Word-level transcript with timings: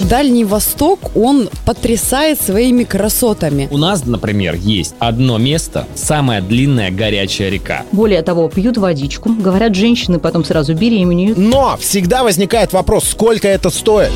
Дальний 0.00 0.44
Восток, 0.44 0.98
он 1.14 1.48
потрясает 1.64 2.40
своими 2.40 2.84
красотами. 2.84 3.68
У 3.70 3.76
нас, 3.76 4.04
например, 4.04 4.54
есть 4.54 4.94
одно 4.98 5.38
место, 5.38 5.86
самая 5.94 6.40
длинная 6.40 6.90
горячая 6.90 7.50
река. 7.50 7.84
Более 7.92 8.22
того, 8.22 8.48
пьют 8.48 8.78
водичку. 8.78 9.30
Говорят, 9.30 9.74
женщины 9.74 10.18
потом 10.18 10.44
сразу 10.44 10.74
беременеют. 10.74 11.38
Но 11.38 11.76
всегда 11.78 12.24
возникает 12.24 12.72
вопрос, 12.72 13.04
сколько 13.04 13.48
это 13.48 13.70
стоит? 13.70 14.10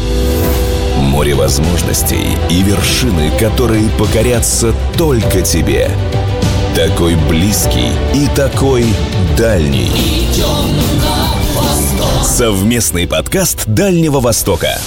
Море 0.98 1.34
возможностей 1.34 2.26
и 2.50 2.62
вершины, 2.62 3.30
которые 3.38 3.88
покорятся 3.98 4.72
только 4.96 5.42
тебе. 5.42 5.90
Такой 6.74 7.14
близкий 7.28 7.90
и 8.14 8.26
такой 8.34 8.84
дальний. 9.36 9.90
Совместный 12.22 13.06
подкаст 13.06 13.66
Дальнего 13.66 14.20
Востока. 14.20 14.78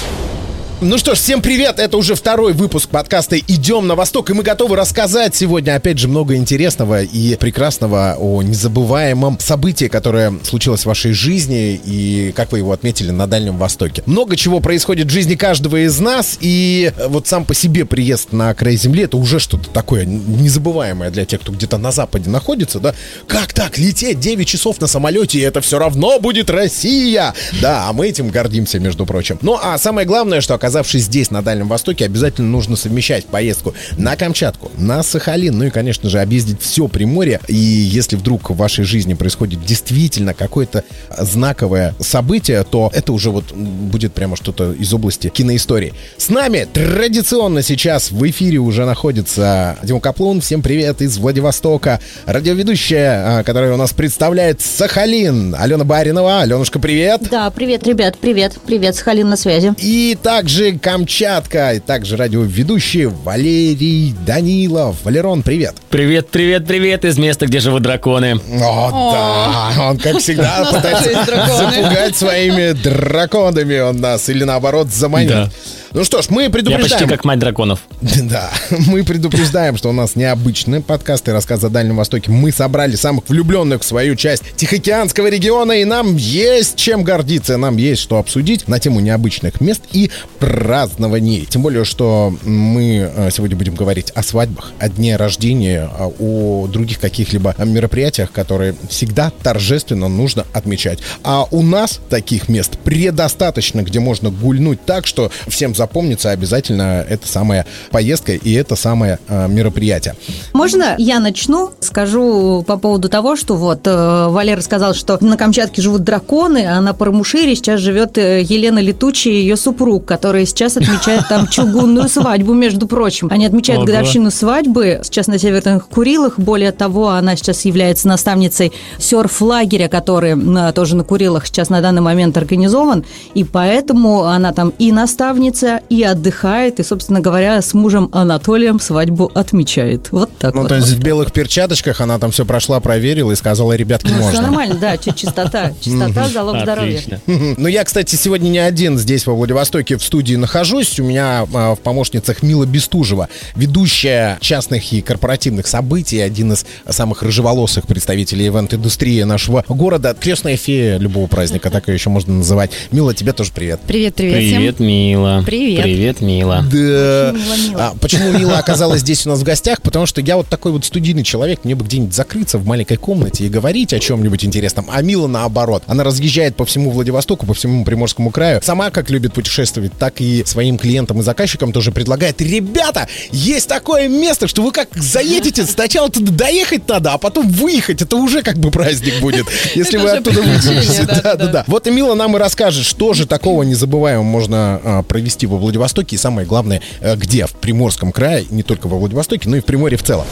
Ну 0.81 0.97
что 0.97 1.13
ж, 1.13 1.17
всем 1.17 1.41
привет! 1.41 1.77
Это 1.77 1.97
уже 1.97 2.15
второй 2.15 2.53
выпуск 2.53 2.87
подкаста 2.87 3.37
«Идем 3.37 3.85
на 3.85 3.95
восток», 3.95 4.29
и 4.29 4.33
мы 4.33 4.43
готовы 4.43 4.77
рассказать 4.77 5.35
сегодня, 5.35 5.75
опять 5.75 5.97
же, 5.97 6.07
много 6.07 6.37
интересного 6.37 7.03
и 7.03 7.35
прекрасного 7.35 8.15
о 8.17 8.41
незабываемом 8.41 9.39
событии, 9.41 9.89
которое 9.89 10.33
случилось 10.43 10.83
в 10.83 10.85
вашей 10.85 11.11
жизни 11.11 11.81
и 11.83 12.31
как 12.33 12.53
вы 12.53 12.59
его 12.59 12.71
отметили 12.71 13.11
на 13.11 13.27
Дальнем 13.27 13.57
Востоке. 13.57 14.03
Много 14.05 14.37
чего 14.37 14.61
происходит 14.61 15.07
в 15.07 15.09
жизни 15.09 15.35
каждого 15.35 15.85
из 15.85 15.99
нас, 15.99 16.37
и 16.39 16.93
вот 17.09 17.27
сам 17.27 17.43
по 17.43 17.53
себе 17.53 17.83
приезд 17.83 18.31
на 18.31 18.53
край 18.53 18.77
земли— 18.77 19.03
это 19.03 19.17
уже 19.17 19.39
что-то 19.39 19.69
такое 19.69 20.05
незабываемое 20.05 21.09
для 21.09 21.25
тех, 21.25 21.41
кто 21.41 21.51
где-то 21.51 21.77
на 21.77 21.91
Западе 21.91 22.29
находится, 22.29 22.79
да? 22.79 22.95
Как 23.27 23.51
так, 23.51 23.77
лететь 23.77 24.21
9 24.21 24.47
часов 24.47 24.79
на 24.79 24.87
самолете, 24.87 25.39
и 25.39 25.41
это 25.41 25.59
все 25.59 25.77
равно 25.77 26.21
будет 26.21 26.49
Россия! 26.49 27.33
Да, 27.61 27.89
а 27.89 27.91
мы 27.91 28.07
этим 28.07 28.29
гордимся, 28.29 28.79
между 28.79 29.05
прочим. 29.05 29.37
Ну, 29.41 29.59
а 29.61 29.77
самое 29.77 30.07
главное, 30.07 30.39
что, 30.39 30.53
оказывается, 30.53 30.68
оказавшись 30.69 31.05
здесь, 31.05 31.31
на 31.31 31.41
Дальнем 31.41 31.67
Востоке, 31.67 32.05
обязательно 32.05 32.47
нужно 32.47 32.75
совмещать 32.75 33.25
поездку 33.25 33.73
на 33.97 34.15
Камчатку, 34.15 34.71
на 34.77 35.01
Сахалин, 35.01 35.57
ну 35.57 35.65
и, 35.65 35.69
конечно 35.71 36.11
же, 36.11 36.21
объездить 36.21 36.61
все 36.61 36.87
Приморье. 36.87 37.39
И 37.47 37.55
если 37.55 38.15
вдруг 38.15 38.51
в 38.51 38.55
вашей 38.55 38.85
жизни 38.85 39.15
происходит 39.15 39.65
действительно 39.65 40.35
какое-то 40.35 40.83
знаковое 41.17 41.95
событие, 41.99 42.63
то 42.63 42.91
это 42.93 43.13
уже 43.13 43.31
вот 43.31 43.51
будет 43.51 44.13
прямо 44.13 44.35
что-то 44.35 44.71
из 44.73 44.93
области 44.93 45.29
киноистории. 45.29 45.95
С 46.17 46.29
нами 46.29 46.67
традиционно 46.71 47.63
сейчас 47.63 48.11
в 48.11 48.29
эфире 48.29 48.59
уже 48.59 48.85
находится 48.85 49.75
Дима 49.81 49.99
Каплун. 49.99 50.39
Всем 50.39 50.61
привет 50.61 51.01
из 51.01 51.17
Владивостока. 51.17 51.99
Радиоведущая, 52.27 53.39
а, 53.39 53.43
которая 53.43 53.73
у 53.73 53.77
нас 53.77 53.91
представляет 53.91 54.61
Сахалин, 54.61 55.55
Алена 55.57 55.83
Баринова. 55.83 56.41
Аленушка, 56.41 56.77
привет. 56.77 57.21
Да, 57.31 57.49
привет, 57.49 57.87
ребят, 57.87 58.19
привет. 58.19 58.55
Привет, 58.67 58.95
Сахалин 58.95 59.29
на 59.29 59.35
связи. 59.35 59.73
И 59.79 60.15
также 60.21 60.58
также 60.59 60.77
Камчатка, 60.77 61.73
и 61.75 61.79
также 61.79 62.17
радиоведущий 62.17 63.05
Валерий 63.05 64.13
Данилов. 64.25 64.97
Валерон, 65.05 65.41
привет. 65.41 65.75
Привет, 65.89 66.27
привет, 66.29 66.67
привет 66.67 67.05
из 67.05 67.17
места, 67.17 67.45
где 67.45 67.61
живут 67.61 67.83
драконы. 67.83 68.41
О, 68.61 69.11
да, 69.13 69.89
он, 69.89 69.97
как 69.97 70.17
всегда, 70.17 70.65
пытается 70.71 71.13
запугать 71.13 72.17
своими 72.17 72.73
драконами 72.73 73.79
он 73.79 74.01
нас, 74.01 74.27
или 74.27 74.43
наоборот, 74.43 74.89
заманить. 74.89 75.29
Да. 75.29 75.49
Ну 75.91 76.03
что 76.03 76.21
ж, 76.21 76.29
мы 76.29 76.49
предупреждаем... 76.49 76.87
Я 76.87 76.97
почти 76.97 77.09
как 77.09 77.25
мать 77.25 77.39
драконов. 77.39 77.79
Да, 78.29 78.51
мы 78.69 79.03
предупреждаем, 79.03 79.77
что 79.77 79.89
у 79.89 79.91
нас 79.91 80.15
необычные 80.15 80.81
подкасты 80.81 81.31
рассказ 81.31 81.63
о 81.63 81.69
Дальнем 81.69 81.95
Востоке. 81.95 82.29
Мы 82.29 82.51
собрали 82.51 82.95
самых 82.95 83.27
влюбленных 83.27 83.81
в 83.81 83.85
свою 83.85 84.15
часть 84.15 84.43
Тихоокеанского 84.55 85.27
региона, 85.29 85.71
и 85.71 85.85
нам 85.85 86.15
есть 86.15 86.75
чем 86.75 87.03
гордиться, 87.03 87.57
нам 87.57 87.77
есть 87.77 88.01
что 88.01 88.17
обсудить 88.17 88.67
на 88.67 88.79
тему 88.79 88.99
необычных 88.99 89.61
мест 89.61 89.81
и 89.91 90.11
празднований. 90.49 91.45
Тем 91.45 91.61
более, 91.61 91.85
что 91.85 92.33
мы 92.43 93.11
э, 93.15 93.29
сегодня 93.31 93.55
будем 93.55 93.75
говорить 93.75 94.09
о 94.15 94.23
свадьбах, 94.23 94.71
о 94.79 94.89
дне 94.89 95.15
рождения, 95.15 95.87
о 96.19 96.65
других 96.65 96.99
каких-либо 96.99 97.53
мероприятиях, 97.63 98.31
которые 98.31 98.73
всегда 98.89 99.31
торжественно 99.43 100.07
нужно 100.07 100.47
отмечать. 100.51 100.99
А 101.23 101.45
у 101.51 101.61
нас 101.61 101.99
таких 102.09 102.49
мест 102.49 102.79
предостаточно, 102.79 103.83
где 103.83 103.99
можно 103.99 104.31
гульнуть 104.31 104.83
так, 104.83 105.05
что 105.05 105.31
всем 105.47 105.75
запомнится 105.75 106.31
обязательно 106.31 107.05
эта 107.07 107.27
самая 107.27 107.67
поездка 107.91 108.33
и 108.33 108.51
это 108.53 108.75
самое 108.75 109.19
э, 109.27 109.47
мероприятие. 109.47 110.15
Можно 110.53 110.95
я 110.97 111.19
начну? 111.19 111.69
Скажу 111.79 112.63
по 112.65 112.77
поводу 112.77 113.07
того, 113.07 113.35
что 113.35 113.55
вот 113.55 113.85
э, 113.85 114.27
Валера 114.29 114.61
сказал, 114.61 114.95
что 114.95 115.23
на 115.23 115.37
Камчатке 115.37 115.83
живут 115.83 116.03
драконы, 116.03 116.65
а 116.65 116.81
на 116.81 116.95
Парамушире 116.95 117.55
сейчас 117.55 117.81
живет 117.81 118.17
Елена 118.17 118.79
Летучая 118.79 119.33
и 119.33 119.41
ее 119.41 119.55
супруг, 119.55 120.05
который 120.05 120.38
сейчас 120.45 120.77
отмечает 120.77 121.27
там 121.27 121.47
чугунную 121.49 122.09
свадьбу, 122.09 122.53
между 122.53 122.87
прочим. 122.87 123.27
Они 123.31 123.45
отмечают 123.45 123.79
Ого. 123.79 123.87
годовщину 123.87 124.31
свадьбы 124.31 125.01
сейчас 125.03 125.27
на 125.27 125.37
Северных 125.39 125.87
Курилах. 125.87 126.37
Более 126.37 126.71
того, 126.71 127.09
она 127.09 127.35
сейчас 127.35 127.65
является 127.65 128.07
наставницей 128.07 128.71
серф-лагеря, 128.97 129.87
который 129.87 130.31
э, 130.31 130.73
тоже 130.73 130.95
на 130.95 131.03
Курилах 131.03 131.47
сейчас 131.47 131.69
на 131.69 131.81
данный 131.81 132.01
момент 132.01 132.37
организован. 132.37 133.05
И 133.33 133.43
поэтому 133.43 134.23
она 134.23 134.53
там 134.53 134.73
и 134.77 134.91
наставница, 134.91 135.81
и 135.89 136.03
отдыхает, 136.03 136.79
и, 136.79 136.83
собственно 136.83 137.19
говоря, 137.19 137.61
с 137.61 137.73
мужем 137.73 138.09
Анатолием 138.11 138.79
свадьбу 138.79 139.31
отмечает. 139.33 140.11
Вот 140.11 140.29
так 140.37 140.55
ну, 140.55 140.61
вот. 140.61 140.69
то 140.69 140.75
есть 140.75 140.89
в 140.89 140.99
белых 140.99 141.31
перчатках 141.31 142.01
она 142.01 142.19
там 142.19 142.31
все 142.31 142.45
прошла, 142.45 142.79
проверила 142.79 143.31
и 143.31 143.35
сказала, 143.35 143.73
ребятки, 143.73 144.11
ну, 144.11 144.17
можно. 144.17 144.31
Все 144.31 144.41
нормально, 144.41 144.75
да, 144.79 144.97
чистота. 144.97 145.73
Чистота– 145.79 146.27
залог 146.33 146.61
здоровья. 146.61 147.01
Ну, 147.57 147.67
я, 147.67 147.83
кстати, 147.83 148.15
сегодня 148.15 148.49
не 148.49 148.59
один 148.59 148.97
здесь, 148.97 149.25
во 149.25 149.33
Владивостоке, 149.33 149.97
в 149.97 150.03
студии 150.03 150.18
нахожусь. 150.21 150.99
У 150.99 151.03
меня 151.03 151.47
а, 151.53 151.75
в 151.75 151.79
помощницах 151.79 152.43
Мила 152.43 152.65
Бестужева, 152.65 153.29
ведущая 153.55 154.37
частных 154.41 154.91
и 154.93 155.01
корпоративных 155.01 155.67
событий, 155.67 156.19
один 156.19 156.53
из 156.53 156.65
самых 156.87 157.23
рыжеволосых 157.23 157.87
представителей 157.87 158.47
ивент-индустрии 158.47 159.23
нашего 159.23 159.63
города. 159.67 160.15
Крестная 160.19 160.57
фея 160.57 160.97
любого 160.97 161.27
праздника, 161.27 161.69
так 161.69 161.87
ее 161.87 161.95
еще 161.95 162.09
можно 162.09 162.33
называть. 162.33 162.71
Мила, 162.91 163.13
тебе 163.13 163.33
тоже 163.33 163.51
привет. 163.53 163.79
Привет, 163.87 164.15
привет. 164.15 164.35
Привет, 164.35 164.79
Мила. 164.79 165.43
Привет. 165.45 165.83
Привет. 165.83 166.21
Мила. 166.21 166.63
Да. 166.71 167.35
А, 167.75 167.93
почему 167.99 168.31
Мила 168.31 168.57
оказалась 168.57 169.01
здесь 169.01 169.25
у 169.25 169.29
нас 169.29 169.39
в 169.39 169.43
гостях? 169.43 169.81
Потому 169.81 170.05
что 170.05 170.21
я 170.21 170.37
вот 170.37 170.47
такой 170.47 170.71
вот 170.71 170.85
студийный 170.85 171.23
человек, 171.23 171.63
мне 171.63 171.75
бы 171.75 171.85
где-нибудь 171.85 172.13
закрыться 172.13 172.57
в 172.57 172.65
маленькой 172.65 172.97
комнате 172.97 173.45
и 173.45 173.49
говорить 173.49 173.93
о 173.93 173.99
чем-нибудь 173.99 174.43
интересном. 174.43 174.87
А 174.91 175.01
Мила 175.01 175.27
наоборот. 175.27 175.83
Она 175.87 176.03
разъезжает 176.03 176.55
по 176.55 176.65
всему 176.65 176.91
Владивостоку, 176.91 177.45
по 177.45 177.53
всему 177.53 177.85
Приморскому 177.85 178.31
краю. 178.31 178.61
Сама 178.63 178.89
как 178.89 179.09
любит 179.09 179.33
путешествовать, 179.33 179.91
так 179.97 180.08
и 180.17 180.43
своим 180.45 180.77
клиентам 180.77 181.19
и 181.19 181.23
заказчикам 181.23 181.71
тоже 181.71 181.91
предлагает. 181.91 182.41
Ребята, 182.41 183.07
есть 183.31 183.67
такое 183.67 184.07
место, 184.07 184.47
что 184.47 184.61
вы 184.61 184.71
как 184.71 184.89
заедете, 184.95 185.65
сначала 185.65 186.09
туда 186.09 186.31
доехать 186.31 186.87
надо, 186.87 187.13
а 187.13 187.17
потом 187.17 187.49
выехать. 187.49 188.01
Это 188.01 188.15
уже 188.15 188.41
как 188.41 188.57
бы 188.57 188.71
праздник 188.71 189.19
будет, 189.19 189.45
если 189.75 189.97
вы 189.97 190.09
оттуда 190.09 190.41
выйдете. 190.41 191.05
Да, 191.23 191.35
да, 191.35 191.47
да. 191.47 191.63
Вот 191.67 191.87
и 191.87 191.91
Мила 191.91 192.15
нам 192.15 192.35
и 192.35 192.39
расскажет, 192.39 192.85
что 192.85 193.13
же 193.13 193.25
такого 193.25 193.63
незабываемого 193.63 194.23
можно 194.23 194.81
а, 194.83 195.03
провести 195.03 195.47
во 195.47 195.57
Владивостоке 195.57 196.15
и 196.15 196.19
самое 196.19 196.47
главное, 196.47 196.81
э, 197.01 197.15
где? 197.15 197.45
В 197.45 197.51
Приморском 197.51 198.11
крае, 198.11 198.45
не 198.49 198.63
только 198.63 198.87
во 198.87 198.97
Владивостоке, 198.97 199.49
но 199.49 199.57
и 199.57 199.59
в 199.59 199.65
Приморье 199.65 199.97
в 199.97 200.03
целом. 200.03 200.25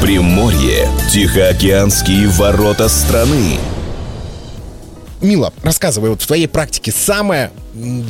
Приморье. 0.00 0.88
Тихоокеанские 1.12 2.28
ворота 2.28 2.88
страны. 2.88 3.58
Мила, 5.20 5.52
рассказывай, 5.62 6.10
вот 6.10 6.22
в 6.22 6.26
твоей 6.26 6.46
практике 6.46 6.92
самое 6.92 7.50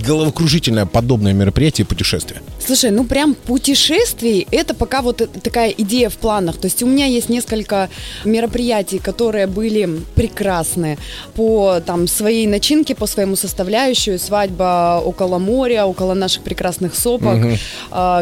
головокружительное 0.06 0.87
подобное 0.87 1.32
мероприятие 1.32 1.84
и 1.84 1.88
путешествие? 1.88 2.41
Слушай, 2.66 2.91
ну 2.91 3.04
прям 3.04 3.34
путешествий, 3.34 4.47
это 4.50 4.75
пока 4.75 5.00
вот 5.00 5.22
такая 5.43 5.71
идея 5.71 6.09
в 6.09 6.16
планах. 6.16 6.56
То 6.56 6.66
есть 6.66 6.82
у 6.82 6.87
меня 6.87 7.06
есть 7.06 7.28
несколько 7.28 7.88
мероприятий, 8.25 8.99
которые 8.99 9.47
были 9.47 9.88
прекрасны 10.16 10.99
по 11.34 11.81
там 11.87 12.09
своей 12.09 12.49
начинке, 12.49 12.97
по 12.97 13.06
своему 13.06 13.37
составляющую. 13.37 14.19
Свадьба 14.19 15.00
около 15.04 15.38
моря, 15.38 15.87
около 15.87 16.15
наших 16.15 16.43
прекрасных 16.43 16.97
сопок, 16.97 17.36
угу. 17.36 17.57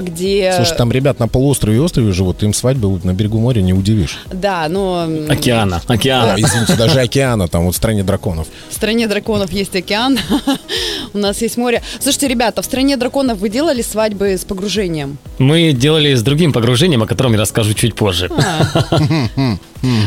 где... 0.03 0.53
Слушай, 0.57 0.77
там 0.77 0.93
ребят 0.93 1.19
на 1.19 1.29
полуострове 1.29 1.79
и 1.79 1.81
острове 1.81 2.13
живут, 2.13 2.43
им 2.43 2.53
свадьбу 2.53 3.01
на 3.03 3.15
берегу 3.15 3.39
моря 3.39 3.63
не 3.63 3.73
удивишь. 3.73 4.19
Да, 4.31 4.69
но... 4.69 5.09
Океана, 5.29 5.81
океана. 5.87 6.35
О, 6.35 6.41
извините, 6.41 6.75
даже 6.77 7.01
океана, 7.01 7.49
там 7.49 7.65
вот 7.65 7.75
в 7.75 7.79
стране 7.79 8.03
драконов. 8.03 8.47
В 8.69 8.75
стране 8.75 9.09
драконов 9.09 9.53
есть 9.53 9.75
океан. 9.75 10.19
У 11.15 11.19
нас 11.19 11.41
есть 11.41 11.57
море. 11.57 11.83
Слушайте, 12.01 12.29
ребята, 12.29 12.61
в 12.61 12.65
стране 12.67 12.97
драконов 12.97 13.39
вы 13.39 13.49
делали 13.49 13.81
свадьбы 13.81 14.34
с 14.37 14.45
погружением? 14.45 15.19
Мы 15.39 15.73
делали 15.73 16.15
с 16.15 16.23
другим 16.23 16.53
погружением, 16.53 17.03
о 17.03 17.07
котором 17.07 17.33
я 17.33 17.41
расскажу 17.41 17.75
чуть 17.75 17.95
позже. 17.95 18.31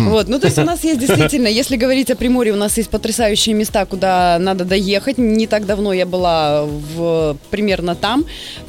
Вот, 0.08 0.28
ну 0.28 0.40
то 0.40 0.48
есть 0.48 0.58
у 0.58 0.64
нас 0.64 0.84
есть 0.84 1.00
действительно, 1.00 1.48
если 1.48 1.76
говорить 1.76 2.10
о 2.10 2.16
Приморье, 2.16 2.54
у 2.54 2.58
нас 2.58 2.78
есть 2.78 2.90
потрясающие 2.90 3.54
места, 3.54 3.86
куда 3.86 4.38
надо 4.40 4.66
доехать. 4.66 5.20
Не 5.20 5.46
так 5.46 5.68
давно 5.68 5.94
я 5.94 6.06
была 6.08 6.66
в, 6.66 7.38
примерно 7.52 7.94
там. 7.94 8.26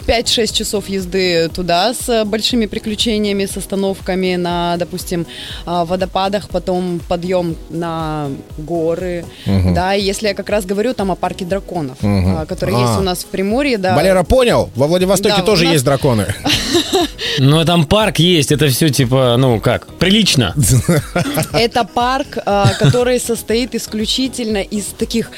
5-6 0.07 0.53
часов 0.55 0.89
езды 0.91 1.49
туда 1.49 1.95
с 1.95 2.25
большими 2.25 2.67
приключениями, 2.67 3.47
с 3.47 3.57
остановками 3.57 4.37
на, 4.37 4.77
допустим, 4.77 5.27
а, 5.65 5.85
водопадах, 5.87 6.49
потом 6.51 7.01
подъем 7.09 7.57
на 7.71 8.29
горы. 8.59 9.25
Да, 9.47 9.95
и 9.95 10.03
если 10.03 10.29
я 10.29 10.35
как 10.35 10.51
раз 10.51 10.67
говорю 10.67 10.93
там 10.93 11.11
о 11.11 11.15
парке 11.15 11.45
драконов, 11.47 11.97
а, 12.03 12.45
который 12.45 12.75
А. 12.75 12.81
есть 12.81 12.99
у 12.99 13.03
нас 13.03 13.21
в 13.21 13.27
Приморье, 13.27 13.79
да. 13.79 13.95
Валера 13.97 14.25
понял, 14.25 14.69
во 14.77 14.87
Владивостоке 14.87 15.37
Да, 15.39 15.43
тоже 15.43 15.65
нас- 15.65 15.73
есть 15.75 15.85
драконы. 15.87 16.27
Но 17.39 17.65
там 17.65 17.85
парк 17.87 18.19
есть, 18.19 18.53
это 18.53 18.69
все 18.69 18.89
типа, 18.89 19.37
ну 19.39 19.61
как, 19.61 19.87
прилично. 19.99 20.55
Это 21.53 21.85
парк, 21.85 22.39
а, 22.45 22.73
который 22.79 23.21
состоит 23.21 23.75
исключительно 23.75 24.59
из 24.59 24.87
таких 24.87 25.31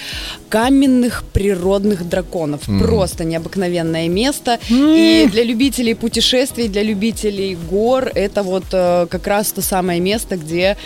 каменных 0.50 1.22
природных 1.32 2.06
драконов. 2.08 2.62
Просто 2.80 3.24
необыкновенное 3.24 4.08
место. 4.08 4.58
И 4.68 5.28
для 5.30 5.44
любителей 5.44 5.94
путешествий, 5.94 6.68
для 6.68 6.82
любителей 6.82 7.56
гор, 7.70 8.10
это 8.14 8.42
вот 8.42 8.64
э, 8.72 9.06
как 9.08 9.26
раз 9.26 9.52
то 9.52 9.62
самое 9.62 10.00
место, 10.00 10.36
где 10.36 10.76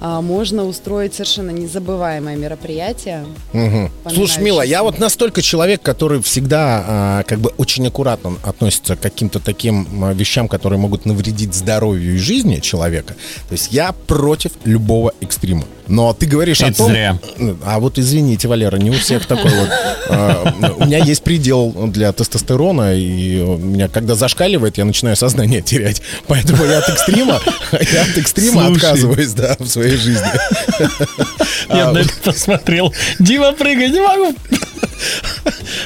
а, 0.00 0.20
можно 0.20 0.64
устроить 0.64 1.14
совершенно 1.14 1.50
незабываемое 1.50 2.36
мероприятие. 2.36 3.24
Мгм. 3.54 3.90
Слушай, 4.12 4.42
Мила, 4.42 4.62
я 4.62 4.82
вот 4.82 4.98
настолько 4.98 5.40
человек, 5.40 5.80
который 5.80 6.22
всегда 6.22 6.84
а, 6.86 7.22
как 7.22 7.38
бы 7.38 7.50
очень 7.56 7.86
аккуратно 7.86 8.36
относится 8.44 8.94
к 8.94 9.00
каким-то 9.00 9.40
таким 9.40 9.86
вещам, 10.12 10.48
которые 10.48 10.78
могут 10.78 11.06
навредить 11.06 11.54
здоровью 11.54 12.14
и 12.14 12.18
жизни 12.18 12.60
человека. 12.60 13.14
То 13.48 13.52
есть 13.52 13.72
я 13.72 13.92
против 14.06 14.52
любого 14.64 15.14
экстрима. 15.22 15.64
Но 15.86 16.12
ты 16.14 16.26
говоришь 16.26 16.62
о 16.62 16.68
Это 16.68 16.78
том... 16.78 16.90
зря. 16.90 17.18
А 17.64 17.78
вот 17.78 17.98
извините, 17.98 18.48
Валера, 18.48 18.76
не 18.76 18.90
у 18.90 18.94
всех 18.94 19.26
такой 19.26 19.50
вот. 19.50 19.68
а, 20.08 20.74
У 20.78 20.86
меня 20.86 20.98
есть 20.98 21.22
предел 21.22 21.72
для 21.88 22.12
тестостерона, 22.12 22.94
и 22.94 23.40
у 23.40 23.58
меня, 23.58 23.88
когда 23.88 24.14
зашкаливает, 24.14 24.78
я 24.78 24.84
начинаю 24.84 25.16
сознание 25.16 25.60
терять. 25.62 26.00
Поэтому 26.26 26.64
я 26.64 26.78
от 26.78 26.88
экстрима, 26.88 27.40
я 27.72 28.02
от 28.02 28.16
экстрима 28.16 28.66
отказываюсь, 28.68 29.32
да, 29.32 29.56
в 29.58 29.66
своей 29.66 29.96
жизни. 29.96 30.26
Я 31.68 31.90
на 31.92 31.98
это 31.98 32.12
посмотрел. 32.24 32.92
Дима, 33.18 33.52
прыгай, 33.52 33.90
не 33.90 34.00
могу. 34.00 34.34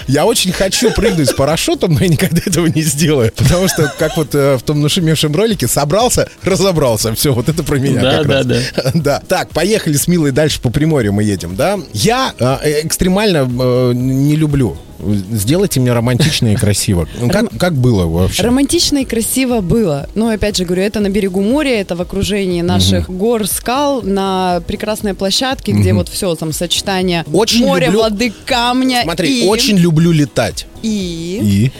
Я 0.06 0.24
очень 0.24 0.52
хочу 0.52 0.90
прыгнуть 0.92 1.28
с 1.28 1.32
парашютом, 1.32 1.94
но 1.94 2.00
я 2.00 2.08
никогда 2.08 2.40
этого 2.44 2.66
не 2.66 2.82
сделаю. 2.82 3.32
Потому 3.36 3.68
что, 3.68 3.92
как 3.98 4.16
вот 4.16 4.34
э, 4.34 4.56
в 4.56 4.62
том 4.62 4.80
нашумевшем 4.80 5.34
ролике, 5.34 5.68
собрался, 5.68 6.28
разобрался. 6.42 7.14
Все, 7.14 7.32
вот 7.32 7.48
это 7.48 7.62
про 7.62 7.78
меня. 7.78 8.00
Да, 8.00 8.18
как 8.18 8.26
да, 8.26 8.34
раз. 8.34 8.46
да. 8.46 8.60
Да. 8.94 9.22
Так, 9.26 9.50
поехали 9.50 9.96
с 9.96 10.08
Милой 10.08 10.32
дальше 10.32 10.60
по 10.60 10.70
Приморью 10.70 11.12
мы 11.12 11.22
едем, 11.22 11.56
да? 11.56 11.78
Я 11.92 12.32
э, 12.38 12.80
экстремально 12.84 13.48
э, 13.48 13.92
не 13.94 14.36
люблю. 14.36 14.76
Сделайте 15.00 15.80
мне 15.80 15.92
романтично 15.92 16.52
и 16.52 16.56
красиво. 16.56 17.08
Ну, 17.20 17.28
Как, 17.30 17.46
как 17.58 17.74
было 17.74 18.06
вообще? 18.06 18.42
Романтично 18.42 18.98
и 18.98 19.04
красиво 19.04 19.60
было. 19.60 20.08
Но, 20.14 20.28
опять 20.28 20.56
же 20.56 20.64
говорю, 20.64 20.82
это 20.82 21.00
на 21.00 21.08
берегу 21.08 21.40
моря, 21.40 21.80
это 21.80 21.94
в 21.96 22.00
окружении 22.00 22.62
наших 22.62 23.08
гор, 23.08 23.46
скал, 23.46 24.02
на 24.02 24.60
прекрасной 24.66 25.14
площадке, 25.14 25.72
где 25.72 25.92
вот 25.92 26.08
все 26.08 26.34
там 26.34 26.52
сочетание 26.52 27.24
Очень 27.32 27.64
моря, 27.66 27.86
люблю- 27.86 28.00
воды, 28.02 28.32
камня 28.44 29.02
Смотри, 29.04 29.44
и... 29.44 29.46
очень 29.48 29.76
люблю 29.78 30.10
летать. 30.12 30.66
И, 30.82 31.40
И? 31.42 31.72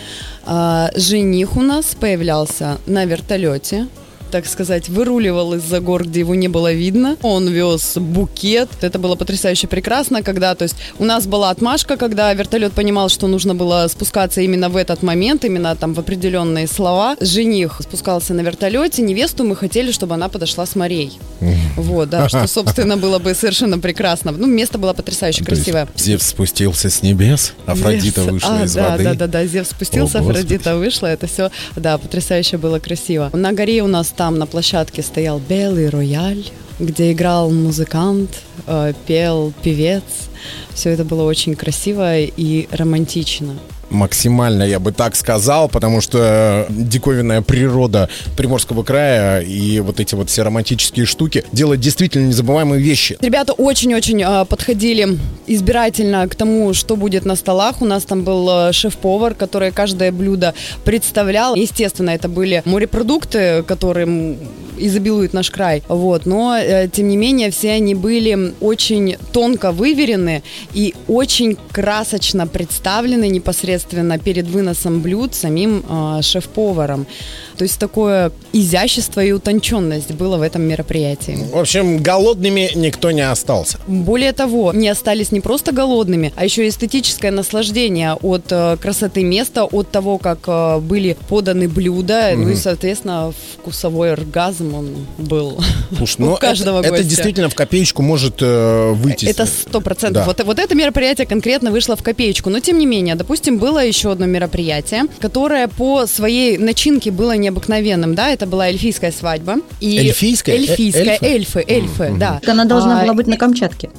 а, 0.47 0.91
жених 0.97 1.57
у 1.57 1.63
нас 1.63 1.97
появлялся 1.99 2.79
на 2.87 3.05
вертолете. 3.05 3.87
Так 4.31 4.47
сказать, 4.47 4.89
выруливал 4.89 5.55
из-за 5.55 5.81
гор, 5.81 6.05
где 6.05 6.21
его 6.21 6.35
не 6.35 6.49
было 6.49 6.73
видно. 6.73 7.17
Он 7.23 7.49
вез 7.49 7.97
букет. 7.97 8.69
Это 8.81 8.99
было 8.99 9.17
потрясающе 9.17 9.67
прекрасно, 9.67 10.23
когда, 10.23 10.55
то 10.55 10.65
есть, 10.65 10.77
у 10.99 11.05
нас 11.05 11.27
была 11.27 11.51
отмашка, 11.51 11.97
когда 11.97 12.33
вертолет 12.33 12.73
понимал, 12.73 13.09
что 13.09 13.27
нужно 13.27 13.55
было 13.55 13.87
спускаться 13.89 14.41
именно 14.41 14.69
в 14.69 14.77
этот 14.77 15.03
момент, 15.03 15.45
именно 15.45 15.75
там 15.77 15.95
в 15.95 16.01
определенные 16.01 16.67
слова. 16.67 17.17
Жених 17.21 17.81
спускался 17.83 18.35
на 18.35 18.41
вертолете, 18.41 19.03
невесту 19.03 19.45
мы 19.45 19.57
хотели, 19.57 19.93
чтобы 19.93 20.15
она 20.15 20.29
подошла 20.29 20.67
с 20.67 20.75
морей. 20.75 21.19
Вот, 21.77 22.11
да, 22.11 22.29
что, 22.29 22.47
собственно, 22.49 22.97
было 22.97 23.19
бы 23.19 23.35
совершенно 23.35 23.79
прекрасно. 23.79 24.33
Ну, 24.33 24.47
место 24.47 24.79
было 24.79 24.93
потрясающе 24.93 25.45
красивое. 25.45 25.89
Зевс 25.97 26.27
спустился 26.27 26.91
с 26.91 27.03
небес, 27.03 27.55
Афродита 27.67 28.23
вышла 28.23 28.59
А, 28.61 28.65
из 28.65 28.77
воды. 28.77 29.05
Да, 29.05 29.15
да, 29.15 29.27
да, 29.27 29.47
Зевс 29.47 29.71
спустился. 29.71 30.19
Афродита 30.19 30.77
вышла, 30.77 31.07
это 31.07 31.27
все, 31.27 31.51
да, 31.77 31.99
потрясающе 31.99 32.59
было 32.59 32.79
красиво. 32.79 33.31
На 33.33 33.53
горе 33.53 33.83
у 33.83 33.87
нас 33.87 34.09
там 34.19 34.37
на 34.37 34.47
площадке 34.47 35.03
стоял 35.03 35.39
белый 35.39 35.89
рояль, 35.91 36.45
где 36.81 37.13
играл 37.13 37.53
музыкант, 37.53 38.43
э, 38.67 38.93
пел 39.07 39.53
певец. 39.63 40.03
Все 40.75 40.91
это 40.91 41.05
было 41.05 41.23
очень 41.23 41.55
красиво 41.55 42.19
и 42.19 42.67
романтично. 42.73 43.55
Максимально, 43.91 44.63
я 44.65 44.79
бы 44.79 44.93
так 44.93 45.17
сказал, 45.17 45.69
потому 45.69 46.01
что 46.01 46.67
диковинная 46.69 47.43
природа 47.43 48.09
Приморского 48.37 48.83
края 48.83 49.41
и 49.41 49.81
вот 49.81 50.01
эти 50.01 50.15
вот 50.15 50.29
все 50.29 50.43
романтические 50.43 51.07
штуки 51.07 51.45
делают 51.53 51.81
действительно 51.81 52.27
незабываемые 52.27 52.83
вещи. 52.83 53.17
Ребята 53.21 53.55
очень-очень 53.55 54.23
э, 54.23 54.45
подходили 54.45 55.19
избирательно 55.47 56.29
к 56.29 56.35
тому, 56.35 56.75
что 56.75 56.97
будет 56.97 57.25
на 57.25 57.37
столах. 57.37 57.81
У 57.81 57.87
нас 57.87 58.05
там 58.05 58.25
был 58.25 58.69
э, 58.69 58.73
шеф-повар, 58.73 59.35
который 59.35 59.73
каждое 59.73 60.13
блюдо 60.13 60.55
представлял. 60.85 61.55
Естественно, 61.55 62.11
это 62.11 62.29
были 62.29 62.63
морепродукты, 62.67 63.63
которым 63.63 64.37
изобилует 64.77 65.33
наш 65.33 65.51
край. 65.51 65.83
Вот. 65.89 66.27
Но, 66.27 66.57
э, 66.57 66.89
тем 66.93 67.09
не 67.09 67.17
менее, 67.17 67.51
все 67.51 67.73
они 67.73 67.95
были 67.95 68.55
очень 68.61 69.17
тонко 69.33 69.73
выверены 69.73 70.43
и 70.73 70.95
очень 71.07 71.57
красочно 71.73 72.47
представлены 72.47 73.29
непосредственно 73.29 73.78
перед 73.85 74.47
выносом 74.47 75.01
блюд 75.01 75.35
самим 75.35 75.85
э, 75.89 76.23
шеф-поваром. 76.23 77.07
То 77.57 77.65
есть 77.65 77.79
такое 77.79 78.31
изящество 78.53 79.21
и 79.21 79.33
утонченность 79.33 80.13
было 80.13 80.37
в 80.37 80.43
этом 80.43 80.63
мероприятии. 80.63 81.39
В 81.53 81.59
общем, 81.59 82.03
голодными 82.03 82.71
никто 82.75 83.11
не 83.11 83.29
остался. 83.29 83.79
Более 83.87 84.33
того, 84.33 84.73
не 84.73 84.89
остались 84.89 85.33
не 85.33 85.41
просто 85.41 85.73
голодными, 85.73 86.33
а 86.37 86.45
еще 86.45 86.69
эстетическое 86.69 87.31
наслаждение 87.31 88.15
от 88.15 88.45
э, 88.51 88.77
красоты 88.81 89.25
места, 89.25 89.65
от 89.65 89.91
того, 89.91 90.19
как 90.19 90.41
э, 90.47 90.79
были 90.79 91.17
поданы 91.29 91.69
блюда, 91.69 92.33
ну 92.37 92.49
и, 92.49 92.55
соответственно, 92.55 93.33
вкусовой 93.55 94.13
оргазм 94.13 94.75
он 94.75 95.07
был 95.19 95.59
Слушай, 95.97 96.17
у 96.23 96.25
ну, 96.27 96.37
каждого 96.37 96.79
это, 96.79 96.89
это 96.89 96.97
гостя. 96.99 97.09
действительно 97.09 97.49
в 97.49 97.55
копеечку 97.55 98.03
может 98.03 98.37
э, 98.41 98.93
выйти. 98.93 99.27
Это 99.27 99.47
сто 99.47 99.81
процентов. 99.81 100.23
Да. 100.23 100.25
Вот, 100.25 100.45
вот 100.45 100.59
это 100.59 100.75
мероприятие 100.75 101.27
конкретно 101.27 101.71
вышло 101.71 101.97
в 101.97 102.03
копеечку. 102.03 102.51
Но 102.51 102.61
тем 102.61 102.79
не 102.79 102.87
менее, 102.87 103.15
допустим, 103.15 103.59
было 103.69 103.85
еще 103.85 104.13
одно 104.13 104.25
мероприятие, 104.25 105.05
которое 105.21 105.69
по 105.69 106.07
своей 106.07 106.57
начинке 106.57 107.11
было 107.11 107.37
необыкновенным. 107.37 108.15
Да, 108.15 108.31
это 108.31 108.47
была 108.47 108.69
эльфийская 108.69 109.13
свадьба. 109.13 109.57
И 109.81 109.99
Эльфийская? 109.99 110.55
Э- 110.55 110.59
Эльфийская, 110.59 111.19
эльфы? 111.21 111.27
эльфы, 111.27 111.65
эльфы, 111.69 112.15
да. 112.19 112.41
Она 112.47 112.65
должна 112.65 113.01
А, 113.01 113.03
была 113.03 113.13
быть 113.13 113.27
на 113.27 113.37
Камчатке. 113.37 113.91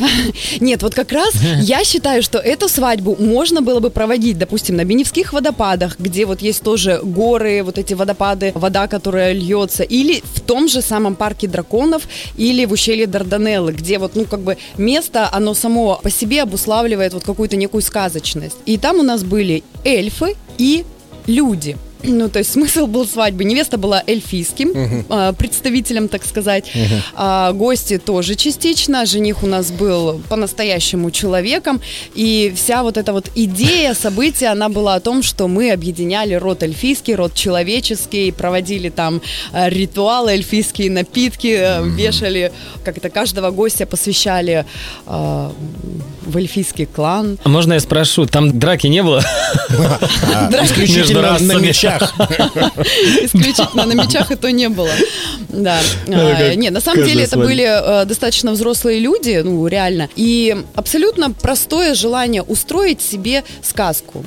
Нет, 0.60 0.82
вот 0.82 0.94
как 0.94 1.12
раз 1.12 1.34
я 1.60 1.84
считаю, 1.84 2.22
что 2.22 2.38
эту 2.38 2.68
свадьбу 2.68 3.16
можно 3.20 3.62
было 3.62 3.78
бы 3.78 3.90
проводить, 3.90 4.38
допустим, 4.38 4.76
на 4.76 4.84
Беневских 4.84 5.32
водопадах, 5.32 6.00
где 6.00 6.26
вот 6.26 6.42
есть 6.42 6.62
тоже 6.62 6.98
горы, 7.02 7.62
вот 7.62 7.78
эти 7.78 7.94
водопады, 7.94 8.50
вода, 8.56 8.88
которая 8.88 9.32
льется, 9.32 9.84
или 9.84 10.20
в 10.34 10.40
том 10.40 10.68
же 10.68 10.82
самом 10.82 11.14
парке 11.14 11.46
драконов, 11.46 12.02
или 12.36 12.64
в 12.64 12.72
ущелье 12.72 13.06
Дарданеллы, 13.06 13.72
где 13.72 13.98
вот, 13.98 14.16
ну, 14.16 14.24
как 14.24 14.40
бы 14.40 14.56
место, 14.78 15.28
оно 15.32 15.54
само 15.54 16.00
по 16.02 16.10
себе 16.10 16.42
обуславливает 16.42 17.14
вот 17.14 17.22
какую-то 17.22 17.56
некую 17.56 17.82
сказочность. 17.82 18.56
И 18.66 18.78
там 18.78 18.98
у 18.98 19.02
нас 19.02 19.11
были 19.20 19.62
эльфы 19.84 20.36
и 20.58 20.84
люди. 21.26 21.76
Ну, 22.04 22.28
то 22.28 22.40
есть 22.40 22.52
смысл 22.52 22.86
был 22.86 23.06
свадьбы. 23.06 23.44
Невеста 23.44 23.78
была 23.78 24.02
эльфийским 24.06 25.04
а, 25.08 25.32
представителем, 25.32 26.08
так 26.08 26.24
сказать. 26.24 26.70
А, 27.14 27.52
гости 27.52 27.98
тоже 27.98 28.34
частично. 28.34 29.06
Жених 29.06 29.42
у 29.42 29.46
нас 29.46 29.70
был 29.70 30.20
по-настоящему 30.28 31.10
человеком. 31.10 31.80
И 32.14 32.52
вся 32.56 32.82
вот 32.82 32.96
эта 32.96 33.12
вот 33.12 33.30
идея 33.34 33.94
события, 34.02 34.48
она 34.48 34.68
была 34.68 34.96
о 34.96 35.00
том, 35.00 35.22
что 35.22 35.48
мы 35.48 35.70
объединяли 35.70 36.34
род 36.34 36.62
эльфийский, 36.62 37.14
род 37.14 37.34
человеческий, 37.34 38.32
проводили 38.32 38.88
там 38.88 39.22
а, 39.52 39.68
ритуалы, 39.68 40.32
эльфийские 40.32 40.90
напитки, 40.90 41.54
а, 41.56 41.82
вешали, 41.82 42.52
как 42.84 42.98
это, 42.98 43.10
каждого 43.10 43.50
гостя 43.50 43.86
посвящали 43.86 44.64
а, 45.06 45.52
в 46.24 46.36
эльфийский 46.36 46.86
клан. 46.86 47.38
А 47.42 47.48
можно 47.48 47.74
я 47.74 47.80
спрошу, 47.80 48.26
там 48.26 48.58
драки 48.58 48.86
не 48.86 49.02
было? 49.02 49.22
Драки 50.50 50.66
исключительно 50.66 51.32
между 51.32 51.46
на 51.46 51.58
мечах. 51.58 52.14
Исключительно 53.22 53.86
на 53.86 53.92
мечах 53.92 54.30
и 54.30 54.36
то 54.36 54.50
не 54.50 54.68
было. 54.68 54.90
Да. 55.48 55.80
А, 56.12 56.54
Нет, 56.54 56.72
на 56.72 56.80
самом 56.80 57.04
деле 57.04 57.24
это 57.24 57.36
были 57.38 57.64
э, 57.64 58.04
достаточно 58.04 58.52
взрослые 58.52 59.00
люди, 59.00 59.40
ну, 59.44 59.66
реально. 59.66 60.08
И 60.16 60.56
абсолютно 60.74 61.30
простое 61.30 61.94
желание 61.94 62.42
устроить 62.42 63.00
себе 63.00 63.44
сказку. 63.62 64.24